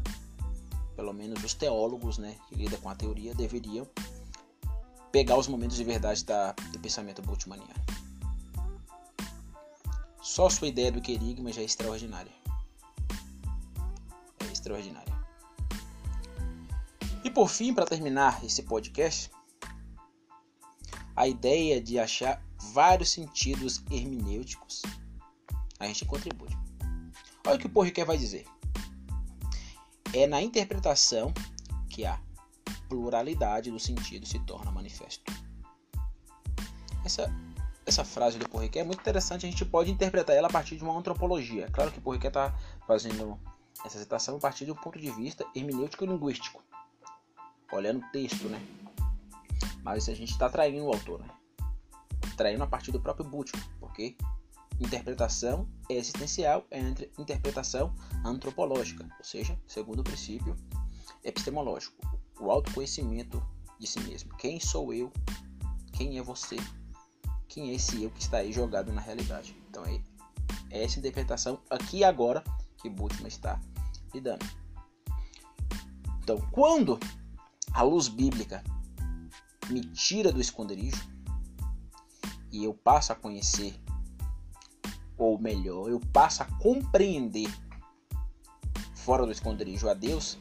pelo 0.96 1.12
menos 1.12 1.44
os 1.44 1.56
teólogos 1.56 2.20
né, 2.20 2.38
que 2.48 2.54
lidam 2.54 2.80
com 2.80 2.88
a 2.88 2.94
teoria, 2.94 3.34
deveriam 3.34 3.88
pegar 5.12 5.40
os 5.40 5.48
momentos 5.48 5.76
de 5.76 5.84
verdade 5.84 6.24
da, 6.24 6.52
do 6.72 6.80
pensamento 6.80 7.24
bultmanniano. 7.24 7.84
Só 10.22 10.52
sua 10.52 10.68
ideia 10.68 10.92
do 10.92 11.02
querigma 11.02 11.52
já 11.52 11.62
é 11.62 11.66
extraordinária. 11.66 12.32
É 14.48 14.52
extraordinária. 14.52 15.15
E 17.26 17.30
por 17.32 17.50
fim, 17.50 17.74
para 17.74 17.88
terminar 17.88 18.46
esse 18.46 18.62
podcast, 18.62 19.32
a 21.16 21.28
ideia 21.28 21.82
de 21.82 21.98
achar 21.98 22.40
vários 22.72 23.10
sentidos 23.10 23.84
hermenêuticos, 23.90 24.84
a 25.80 25.88
gente 25.88 26.06
contribui. 26.06 26.50
Olha 27.48 27.56
o 27.56 27.60
que 27.60 27.66
o 27.66 27.70
Porriquet 27.70 28.06
vai 28.06 28.16
dizer. 28.16 28.46
É 30.14 30.28
na 30.28 30.40
interpretação 30.40 31.34
que 31.90 32.06
há 32.06 32.22
pluralidade 32.88 33.72
do 33.72 33.80
sentido 33.80 34.28
se 34.28 34.38
torna 34.46 34.70
manifesto. 34.70 35.24
Essa, 37.04 37.34
essa 37.88 38.06
frase 38.06 38.38
do 38.38 38.48
Porriquet 38.48 38.82
é 38.82 38.84
muito 38.84 39.00
interessante, 39.00 39.48
a 39.48 39.50
gente 39.50 39.66
pode 39.66 39.90
interpretar 39.90 40.36
ela 40.36 40.48
a 40.48 40.52
partir 40.52 40.78
de 40.78 40.84
uma 40.84 40.96
antropologia. 40.96 41.72
Claro 41.72 41.92
que 41.92 42.00
Porriquet 42.00 42.28
está 42.28 42.54
fazendo 42.86 43.40
essa 43.84 43.98
citação 43.98 44.38
a 44.38 44.40
partir 44.40 44.66
de 44.66 44.72
um 44.72 44.76
ponto 44.76 45.00
de 45.00 45.10
vista 45.10 45.44
hermenêutico 45.56 46.06
linguístico, 46.06 46.64
olhando 47.72 48.04
o 48.04 48.12
texto, 48.12 48.48
né? 48.48 48.62
Mas 49.84 50.10
a 50.10 50.14
gente 50.14 50.32
está 50.32 50.50
traindo 50.50 50.86
o 50.86 50.94
autor, 50.94 51.20
né? 51.20 51.30
Traindo 52.38 52.64
a 52.64 52.68
partir 52.68 52.92
do 52.92 53.00
próprio 53.00 53.28
Bultmann, 53.28 53.64
porque 53.80 54.18
interpretação 54.80 55.68
existencial 55.90 56.66
é 56.70 56.80
entre 56.80 57.12
interpretação 57.18 57.94
antropológica, 58.26 59.08
ou 59.18 59.24
seja, 59.24 59.58
segundo 59.66 60.00
o 60.00 60.04
princípio 60.04 60.56
epistemológico 61.24 61.96
o 62.40 62.52
autoconhecimento 62.52 63.44
de 63.80 63.88
si 63.88 64.00
mesmo. 64.02 64.36
Quem 64.38 64.60
sou 64.60 64.94
eu? 64.94 65.12
Quem 65.94 66.18
é 66.18 66.22
você? 66.22 66.58
Quem 67.48 67.72
é 67.72 67.76
esse 67.76 68.04
eu 68.04 68.12
que 68.12 68.22
está 68.22 68.38
aí 68.38 68.52
jogado 68.52 68.92
na 68.92 69.02
realidade? 69.02 69.56
Então 69.70 69.86
é, 69.86 70.02
é 70.70 70.84
essa 70.84 71.00
interpretação 71.00 71.60
aqui 71.70 71.98
e 71.98 72.04
agora 72.04 72.44
que 72.78 72.90
Bultmann 72.90 73.28
está 73.28 73.60
lidando. 74.14 74.46
Então, 76.22 76.40
quando 76.52 77.00
a 77.76 77.82
luz 77.82 78.08
bíblica 78.08 78.64
me 79.70 79.82
tira 79.82 80.32
do 80.32 80.40
esconderijo 80.40 81.06
e 82.50 82.64
eu 82.64 82.74
passo 82.74 83.12
a 83.12 83.16
conhecer, 83.16 83.78
ou 85.18 85.38
melhor, 85.38 85.90
eu 85.90 86.00
passo 86.14 86.42
a 86.42 86.46
compreender 86.46 87.54
fora 88.94 89.26
do 89.26 89.32
esconderijo 89.32 89.90
a 89.90 89.94
Deus. 89.94 90.38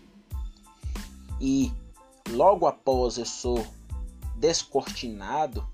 E 1.41 1.72
logo 2.30 2.68
após 2.68 3.18
eu 3.18 3.26
sou 3.26 3.66
descortinado 4.37 5.68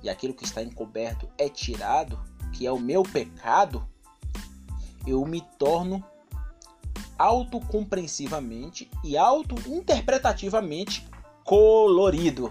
e 0.00 0.08
aquilo 0.08 0.32
que 0.32 0.44
está 0.44 0.62
encoberto 0.62 1.28
é 1.36 1.48
tirado, 1.48 2.16
que 2.52 2.64
é 2.64 2.70
o 2.70 2.78
meu 2.78 3.02
pecado, 3.02 3.84
eu 5.04 5.26
me 5.26 5.40
torno 5.58 6.04
autocompreensivamente 7.20 8.90
e 9.04 9.14
autointerpretativamente 9.14 11.06
colorido. 11.44 12.50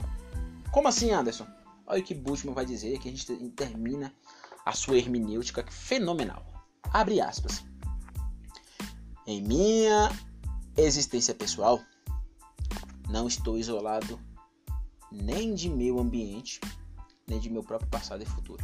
Como 0.72 0.88
assim, 0.88 1.12
Anderson? 1.12 1.48
Olha 1.88 2.00
o 2.00 2.04
que 2.04 2.14
Bultmann 2.14 2.54
vai 2.54 2.68
dizer, 2.68 3.00
que 3.00 3.10
a 3.10 3.12
gente 3.12 3.26
termina 3.50 4.14
a 4.64 4.72
sua 4.74 5.00
hermenêutica 5.00 5.66
fenomenal. 5.72 6.46
Abre 6.94 7.20
aspas. 7.20 7.66
Em 9.26 9.42
minha 9.42 10.12
existência 10.78 11.34
pessoal, 11.34 11.82
não 13.10 13.28
estou 13.28 13.58
isolado 13.58 14.20
nem 15.12 15.56
de 15.56 15.68
meu 15.68 15.98
ambiente, 15.98 16.62
nem 17.28 17.40
de 17.40 17.50
meu 17.50 17.64
próprio 17.64 17.90
passado 17.90 18.22
e 18.22 18.26
futuro. 18.28 18.64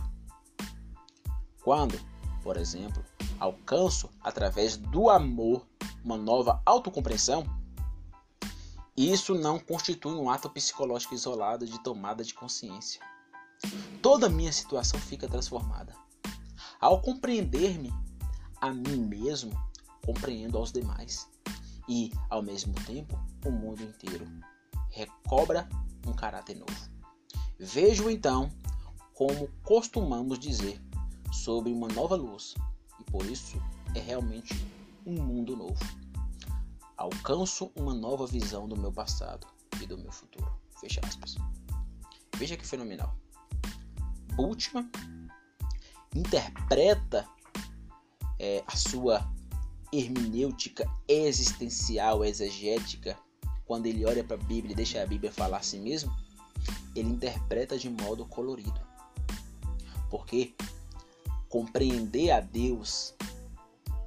Quando, 1.64 2.00
por 2.44 2.58
exemplo, 2.58 3.04
alcanço 3.40 4.08
através 4.22 4.78
do 4.78 5.10
amor 5.10 5.66
uma 6.06 6.16
nova 6.16 6.62
autocompreensão, 6.64 7.44
isso 8.96 9.34
não 9.34 9.60
constitui 9.60 10.14
um 10.14 10.30
ato 10.30 10.48
psicológico 10.52 11.16
isolado 11.16 11.66
de 11.66 11.84
tomada 11.84 12.24
de 12.24 12.34
consciência. 12.34 13.02
Toda 14.04 14.30
minha 14.30 14.54
situação 14.54 15.00
fica 15.00 15.28
transformada. 15.28 15.96
Ao 16.80 17.02
compreender-me 17.02 17.92
a 18.62 18.72
mim 18.72 18.98
mesmo, 18.98 19.52
compreendo 20.06 20.60
aos 20.60 20.72
demais. 20.72 21.28
E, 21.90 22.12
ao 22.30 22.42
mesmo 22.42 22.74
tempo, 22.86 23.20
o 23.44 23.50
mundo 23.50 23.82
inteiro 23.82 24.26
recobra 24.92 25.68
um 26.06 26.14
caráter 26.14 26.56
novo. 26.56 26.90
Vejo 27.60 28.10
então 28.10 28.52
como 29.14 29.50
costumamos 29.64 30.38
dizer 30.38 30.80
sobre 31.32 31.72
uma 31.72 31.88
nova 31.88 32.16
luz, 32.16 32.54
e 33.00 33.04
por 33.12 33.26
isso 33.26 33.62
é 33.96 34.00
realmente 34.00 34.54
um 35.06 35.22
mundo 35.22 35.56
novo. 35.56 35.80
Alcanço 36.98 37.72
uma 37.76 37.94
nova 37.94 38.26
visão 38.26 38.68
do 38.68 38.78
meu 38.78 38.92
passado 38.92 39.48
e 39.82 39.86
do 39.86 39.98
meu 39.98 40.12
futuro. 40.12 40.52
Fecha 40.80 41.02
aspas. 41.04 41.36
Veja 42.38 42.58
que 42.58 42.66
fenomenal. 42.66 43.16
Bultmann 44.34 44.90
interpreta 46.16 47.28
é, 48.40 48.64
a 48.66 48.76
sua 48.76 49.26
hermenêutica 49.92 50.90
existencial, 51.08 52.24
exegética, 52.24 53.18
quando 53.66 53.86
ele 53.86 54.06
olha 54.06 54.24
para 54.24 54.36
a 54.36 54.44
Bíblia 54.46 54.74
e 54.74 54.76
deixa 54.76 55.02
a 55.02 55.06
Bíblia 55.06 55.32
falar 55.32 55.58
a 55.58 55.64
si 55.64 55.80
mesmo, 55.80 56.14
ele 56.96 57.10
interpreta 57.10 57.78
de 57.78 57.90
modo 57.90 58.26
colorido. 58.26 58.80
Porque 60.10 60.54
compreender 61.50 62.32
a 62.32 62.40
Deus, 62.40 63.14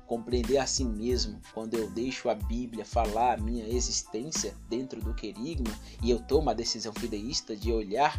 compreender 0.09 0.57
a 0.57 0.67
si 0.67 0.85
mesmo, 0.85 1.39
quando 1.53 1.75
eu 1.75 1.91
deixo 1.91 2.31
a 2.31 2.35
Bíblia 2.35 2.83
falar 2.83 3.35
a 3.35 3.37
minha 3.37 3.69
existência 3.69 4.57
dentro 4.67 5.03
do 5.03 5.13
querigma 5.13 5.71
e 6.03 6.11
eu 6.11 6.19
tomo 6.19 6.49
a 6.49 6.55
decisão 6.55 6.95
fideísta 6.95 7.55
de 7.55 7.71
olhar 7.71 8.19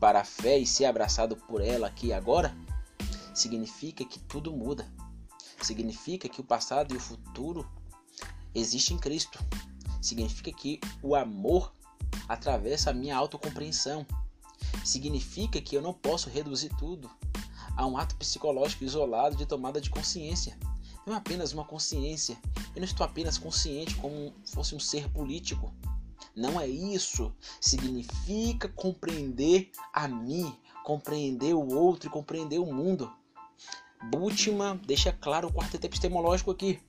para 0.00 0.20
a 0.20 0.24
fé 0.24 0.58
e 0.58 0.66
ser 0.66 0.86
abraçado 0.86 1.36
por 1.36 1.60
ela 1.60 1.86
aqui 1.86 2.08
e 2.08 2.12
agora, 2.12 2.56
significa 3.32 4.04
que 4.04 4.18
tudo 4.18 4.52
muda. 4.52 4.84
Significa 5.62 6.28
que 6.28 6.40
o 6.40 6.44
passado 6.44 6.92
e 6.92 6.96
o 6.96 7.00
futuro 7.00 7.64
existem 8.52 8.96
em 8.96 9.00
Cristo. 9.00 9.38
Significa 10.02 10.50
que 10.50 10.80
o 11.02 11.14
amor 11.14 11.72
atravessa 12.28 12.90
a 12.90 12.94
minha 12.94 13.16
autocompreensão. 13.16 14.04
Significa 14.84 15.60
que 15.60 15.76
eu 15.76 15.82
não 15.82 15.92
posso 15.92 16.28
reduzir 16.28 16.70
tudo 16.78 17.08
a 17.76 17.86
um 17.86 17.96
ato 17.96 18.16
psicológico 18.16 18.82
isolado 18.82 19.36
de 19.36 19.46
tomada 19.46 19.80
de 19.80 19.88
consciência. 19.88 20.58
Não 21.06 21.14
é 21.14 21.16
apenas 21.16 21.52
uma 21.52 21.64
consciência. 21.64 22.36
Eu 22.74 22.80
não 22.80 22.84
estou 22.84 23.04
apenas 23.04 23.38
consciente 23.38 23.94
como 23.96 24.32
fosse 24.44 24.74
um 24.74 24.80
ser 24.80 25.08
político. 25.10 25.72
Não 26.34 26.60
é 26.60 26.68
isso. 26.68 27.32
Significa 27.60 28.68
compreender 28.68 29.70
a 29.92 30.06
mim, 30.06 30.54
compreender 30.84 31.54
o 31.54 31.74
outro 31.74 32.08
e 32.08 32.12
compreender 32.12 32.58
o 32.58 32.66
mundo. 32.66 33.10
Bultmann 34.10 34.80
deixa 34.86 35.12
claro 35.12 35.48
o 35.48 35.52
quarteto 35.52 35.86
epistemológico 35.86 36.50
aqui. 36.50 36.80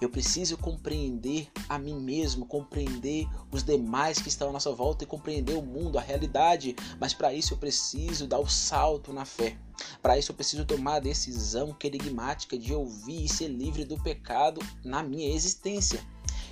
Eu 0.00 0.08
preciso 0.08 0.56
compreender 0.56 1.48
a 1.68 1.78
mim 1.78 1.98
mesmo, 2.00 2.46
compreender 2.46 3.26
os 3.50 3.62
demais 3.62 4.18
que 4.20 4.28
estão 4.28 4.50
à 4.50 4.52
nossa 4.52 4.72
volta 4.72 5.04
e 5.04 5.06
compreender 5.06 5.56
o 5.56 5.62
mundo, 5.62 5.98
a 5.98 6.02
realidade. 6.02 6.74
Mas 6.98 7.14
para 7.14 7.32
isso 7.32 7.54
eu 7.54 7.58
preciso 7.58 8.26
dar 8.26 8.38
o 8.38 8.48
salto 8.48 9.12
na 9.12 9.24
fé. 9.24 9.56
Para 10.02 10.18
isso 10.18 10.32
eu 10.32 10.36
preciso 10.36 10.64
tomar 10.64 10.96
a 10.96 11.00
decisão 11.00 11.72
querigmática 11.72 12.58
de 12.58 12.74
ouvir 12.74 13.24
e 13.24 13.28
ser 13.28 13.48
livre 13.48 13.84
do 13.84 13.98
pecado 14.02 14.60
na 14.84 15.02
minha 15.02 15.34
existência. 15.34 16.04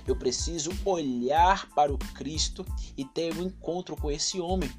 Eu 0.07 0.15
preciso 0.15 0.71
olhar 0.83 1.69
para 1.69 1.93
o 1.93 1.97
Cristo 1.97 2.65
e 2.97 3.05
ter 3.05 3.37
um 3.37 3.43
encontro 3.43 3.95
com 3.95 4.11
esse 4.11 4.39
homem. 4.39 4.69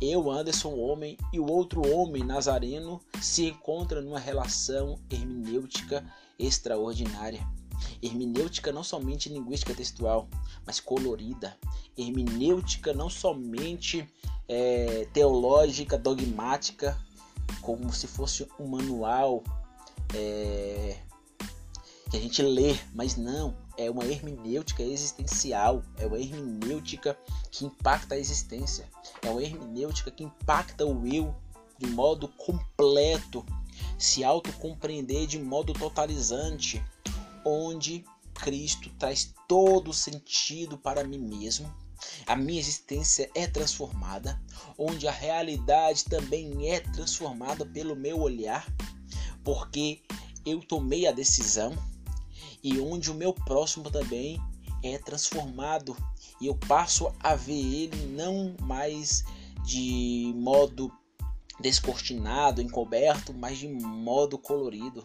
Eu, 0.00 0.30
Anderson, 0.30 0.74
homem, 0.74 1.16
e 1.32 1.38
o 1.38 1.50
outro 1.50 1.86
homem, 1.86 2.24
Nazareno, 2.24 3.00
se 3.20 3.46
encontram 3.46 4.02
numa 4.02 4.18
relação 4.18 4.98
hermenêutica 5.10 6.04
extraordinária. 6.38 7.46
Hermenêutica 8.02 8.72
não 8.72 8.82
somente 8.82 9.28
linguística 9.28 9.74
textual, 9.74 10.28
mas 10.66 10.80
colorida. 10.80 11.56
Hermenêutica 11.96 12.92
não 12.92 13.08
somente 13.08 14.08
é, 14.48 15.06
teológica, 15.12 15.96
dogmática, 15.96 16.98
como 17.60 17.92
se 17.92 18.06
fosse 18.06 18.46
um 18.58 18.66
manual 18.66 19.42
é, 20.14 20.98
que 22.10 22.16
a 22.16 22.20
gente 22.20 22.42
lê, 22.42 22.76
mas 22.94 23.16
não, 23.16 23.56
é 23.76 23.90
uma 23.90 24.04
hermenêutica 24.04 24.82
existencial, 24.82 25.82
é 25.98 26.06
uma 26.06 26.18
hermenêutica 26.18 27.18
que 27.50 27.64
impacta 27.64 28.14
a 28.14 28.18
existência, 28.18 28.88
é 29.22 29.28
uma 29.28 29.42
hermenêutica 29.42 30.10
que 30.10 30.24
impacta 30.24 30.86
o 30.86 31.06
eu 31.06 31.34
de 31.78 31.86
modo 31.88 32.28
completo, 32.28 33.44
se 33.98 34.22
autocompreender 34.22 35.26
de 35.26 35.38
modo 35.38 35.72
totalizante, 35.72 36.82
onde 37.44 38.04
Cristo 38.34 38.90
traz 38.98 39.34
todo 39.48 39.90
o 39.90 39.94
sentido 39.94 40.76
para 40.78 41.04
mim 41.04 41.18
mesmo. 41.18 41.72
A 42.26 42.36
minha 42.36 42.60
existência 42.60 43.30
é 43.34 43.46
transformada, 43.46 44.40
onde 44.76 45.08
a 45.08 45.12
realidade 45.12 46.04
também 46.04 46.70
é 46.70 46.80
transformada 46.80 47.64
pelo 47.64 47.96
meu 47.96 48.20
olhar, 48.20 48.66
porque 49.42 50.02
eu 50.44 50.60
tomei 50.60 51.06
a 51.06 51.12
decisão 51.12 51.74
e 52.62 52.78
onde 52.80 53.10
o 53.10 53.14
meu 53.14 53.32
próximo 53.32 53.90
também 53.90 54.40
é 54.82 54.98
transformado 54.98 55.96
e 56.40 56.46
eu 56.46 56.54
passo 56.54 57.12
a 57.20 57.34
ver 57.34 57.54
ele 57.54 58.06
não 58.08 58.54
mais 58.60 59.24
de 59.64 60.32
modo 60.36 60.92
descortinado, 61.60 62.60
encoberto, 62.60 63.32
mas 63.32 63.58
de 63.58 63.68
modo 63.68 64.38
colorido, 64.38 65.04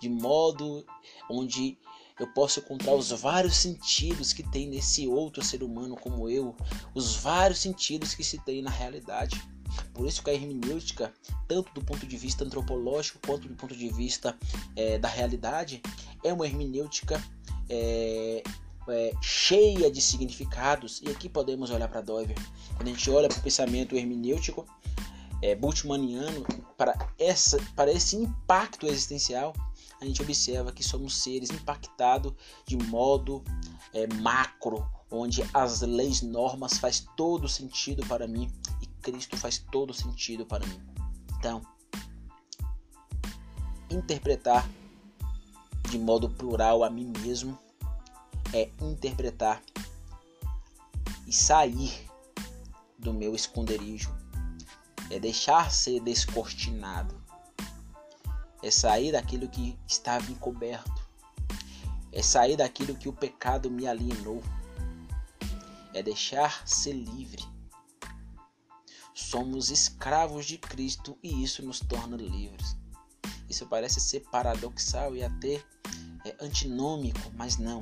de 0.00 0.08
modo 0.08 0.84
onde 1.28 1.78
eu 2.18 2.26
posso 2.28 2.60
encontrar 2.60 2.94
os 2.94 3.10
vários 3.10 3.56
sentidos 3.56 4.32
que 4.32 4.42
tem 4.42 4.68
nesse 4.68 5.06
outro 5.06 5.42
ser 5.42 5.62
humano 5.62 5.96
como 5.96 6.28
eu, 6.28 6.54
os 6.94 7.16
vários 7.16 7.60
sentidos 7.60 8.14
que 8.14 8.24
se 8.24 8.38
tem 8.38 8.60
na 8.60 8.70
realidade. 8.70 9.40
Por 9.94 10.06
isso 10.06 10.22
que 10.22 10.30
a 10.30 10.34
hermenêutica, 10.34 11.12
tanto 11.46 11.72
do 11.72 11.84
ponto 11.84 12.06
de 12.06 12.16
vista 12.16 12.44
antropológico 12.44 13.18
quanto 13.24 13.48
do 13.48 13.54
ponto 13.54 13.76
de 13.76 13.88
vista 13.88 14.36
é, 14.74 14.98
da 14.98 15.08
realidade, 15.08 15.80
é 16.24 16.32
uma 16.32 16.46
hermenêutica 16.46 17.22
é, 17.68 18.42
é, 18.88 19.12
cheia 19.20 19.90
de 19.90 20.00
significados. 20.00 21.00
E 21.04 21.10
aqui 21.10 21.28
podemos 21.28 21.70
olhar 21.70 21.88
para 21.88 22.00
Dover. 22.00 22.36
Quando 22.76 22.88
a 22.88 22.90
gente 22.90 23.10
olha 23.10 23.28
para 23.28 23.38
o 23.38 23.42
pensamento 23.42 23.94
hermenêutico 23.94 24.66
é, 25.42 25.54
bultmanniano, 25.54 26.44
para, 26.76 26.96
essa, 27.18 27.58
para 27.74 27.92
esse 27.92 28.16
impacto 28.16 28.86
existencial, 28.86 29.54
a 30.00 30.04
gente 30.04 30.22
observa 30.22 30.72
que 30.72 30.82
somos 30.82 31.16
seres 31.16 31.50
impactados 31.50 32.32
de 32.66 32.76
modo 32.76 33.42
é, 33.92 34.06
macro, 34.14 34.86
onde 35.10 35.42
as 35.52 35.80
leis, 35.80 36.22
normas 36.22 36.78
faz 36.78 37.06
todo 37.16 37.48
sentido 37.48 38.06
para 38.06 38.28
mim 38.28 38.50
e 38.80 38.86
Cristo 39.02 39.36
faz 39.36 39.58
todo 39.58 39.92
sentido 39.92 40.46
para 40.46 40.64
mim. 40.66 40.80
Então, 41.38 41.62
interpretar 43.90 44.68
de 45.88 45.98
modo 45.98 46.28
plural 46.28 46.84
a 46.84 46.90
mim 46.90 47.12
mesmo 47.20 47.58
é 48.52 48.70
interpretar 48.80 49.62
e 51.26 51.32
sair 51.32 52.06
do 52.98 53.12
meu 53.12 53.34
esconderijo, 53.34 54.14
é 55.10 55.18
deixar 55.18 55.70
ser 55.70 56.00
descortinado, 56.00 57.20
é 58.62 58.70
sair 58.70 59.12
daquilo 59.12 59.48
que 59.48 59.78
estava 59.86 60.30
encoberto, 60.30 61.08
é 62.12 62.22
sair 62.22 62.56
daquilo 62.56 62.96
que 62.96 63.08
o 63.08 63.12
pecado 63.12 63.70
me 63.70 63.86
alienou, 63.86 64.42
é 65.94 66.02
deixar 66.02 66.66
ser 66.66 66.92
livre. 66.92 67.44
Somos 69.14 69.70
escravos 69.70 70.46
de 70.46 70.58
Cristo 70.58 71.18
e 71.22 71.42
isso 71.42 71.64
nos 71.64 71.80
torna 71.80 72.16
livres. 72.16 72.76
Isso 73.48 73.66
parece 73.66 74.00
ser 74.00 74.20
paradoxal 74.30 75.16
e 75.16 75.24
até 75.24 75.62
é, 76.24 76.36
antinômico, 76.40 77.32
mas 77.34 77.56
não. 77.56 77.80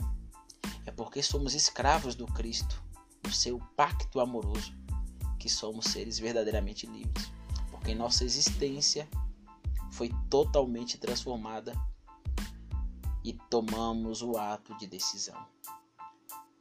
É 0.84 0.90
porque 0.90 1.22
somos 1.22 1.54
escravos 1.54 2.14
do 2.14 2.26
Cristo, 2.26 2.82
no 3.24 3.32
seu 3.32 3.58
pacto 3.76 4.20
amoroso, 4.20 4.72
que 5.46 5.52
somos 5.52 5.84
seres 5.84 6.18
verdadeiramente 6.18 6.88
livres. 6.88 7.30
Porque 7.70 7.94
nossa 7.94 8.24
existência 8.24 9.08
foi 9.92 10.10
totalmente 10.28 10.98
transformada 10.98 11.72
e 13.22 13.32
tomamos 13.48 14.22
o 14.22 14.36
ato 14.36 14.76
de 14.76 14.88
decisão. 14.88 15.40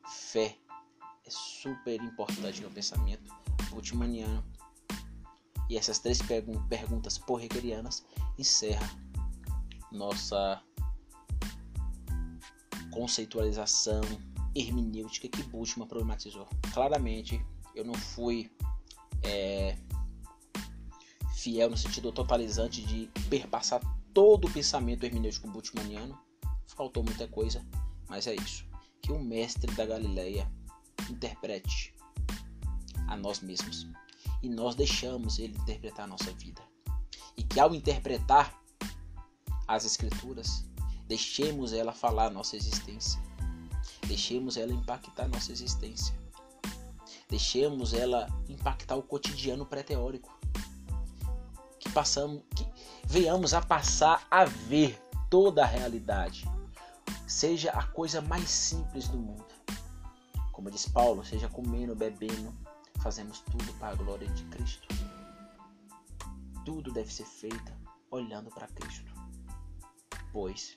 Fé 0.08 0.56
é 1.26 1.30
super 1.32 2.00
importante 2.00 2.62
no 2.62 2.70
pensamento 2.70 3.34
ultimaniano. 3.74 4.44
E 5.68 5.78
essas 5.78 5.98
três 5.98 6.20
perguntas 6.70 7.18
porreguerianas 7.18 8.06
encerra 8.38 8.88
nossa 9.92 10.62
conceitualização 12.92 14.02
hermenêutica 14.54 15.28
que 15.28 15.42
Bultmann 15.42 15.88
problematizou. 15.88 16.48
Claramente, 16.72 17.44
eu 17.74 17.84
não 17.84 17.96
fui 17.96 18.52
é, 19.26 19.78
fiel 21.34 21.70
no 21.70 21.78
sentido 21.78 22.12
totalizante 22.12 22.82
de 22.82 23.10
perpassar 23.30 23.80
todo 24.14 24.48
o 24.48 24.52
pensamento 24.52 25.04
hermenêutico 25.04 25.48
bultmanniano. 25.48 26.18
Faltou 26.68 27.04
muita 27.04 27.28
coisa, 27.28 27.66
mas 28.08 28.28
é 28.28 28.36
isso. 28.36 28.66
Que 29.02 29.12
o 29.12 29.20
mestre 29.20 29.72
da 29.76 29.86
Galileia 29.86 30.52
interprete 31.10 31.94
a 33.08 33.16
nós 33.16 33.40
mesmos 33.42 33.88
e 34.42 34.50
nós 34.50 34.76
deixamos 34.76 35.40
ele 35.40 35.58
interpretar 35.58 36.06
a 36.06 36.08
nossa 36.08 36.32
vida. 36.34 36.62
E 37.38 37.44
que 37.44 37.60
ao 37.60 37.76
interpretar 37.76 38.60
as 39.68 39.86
escrituras, 39.86 40.66
deixemos 41.08 41.74
ela 41.74 41.92
falar 41.92 42.28
a 42.28 42.30
nossa 42.30 42.56
existência. 42.56 43.22
Deixemos 44.08 44.58
ela 44.58 44.72
impactar 44.72 45.26
a 45.26 45.28
nossa 45.28 45.52
existência. 45.52 46.16
Deixemos 47.36 47.94
ela 47.94 48.28
impactar 48.48 48.96
o 48.96 49.04
cotidiano 49.04 49.66
pré-teórico. 49.66 50.40
Que 51.78 51.90
passamos, 51.90 52.44
que 52.56 52.66
venhamos 53.06 53.54
a 53.54 53.62
passar 53.62 54.26
a 54.32 54.46
ver 54.46 54.98
toda 55.30 55.62
a 55.62 55.68
realidade. 55.68 56.50
Seja 57.28 57.72
a 57.72 57.84
coisa 57.88 58.22
mais 58.22 58.50
simples 58.50 59.10
do 59.10 59.18
mundo. 59.18 59.54
Como 60.54 60.72
diz 60.72 60.88
Paulo, 60.88 61.26
seja 61.26 61.50
comendo, 61.50 61.94
bebendo, 61.94 62.56
fazemos 63.02 63.42
tudo 63.42 63.74
para 63.80 63.90
a 63.90 63.96
glória 63.96 64.30
de 64.30 64.46
Cristo. 64.46 64.88
Tudo 66.64 66.90
deve 66.94 67.12
ser 67.12 67.26
feito 67.26 67.74
olhando 68.12 68.50
para 68.50 68.68
Cristo, 68.68 69.14
pois 70.32 70.74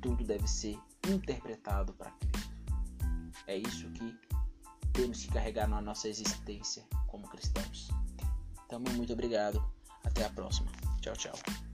tudo 0.00 0.22
deve 0.22 0.46
ser 0.46 0.78
interpretado 1.08 1.92
para 1.94 2.12
Cristo. 2.12 2.54
É 3.48 3.56
isso 3.56 3.90
que 3.90 4.16
temos 4.96 5.22
que 5.22 5.28
carregar 5.28 5.68
na 5.68 5.80
nossa 5.80 6.08
existência 6.08 6.82
como 7.06 7.28
cristãos. 7.28 7.88
Então, 8.66 8.80
muito 8.80 9.12
obrigado. 9.12 9.62
Até 10.02 10.24
a 10.24 10.30
próxima. 10.30 10.70
Tchau, 11.00 11.14
tchau. 11.14 11.65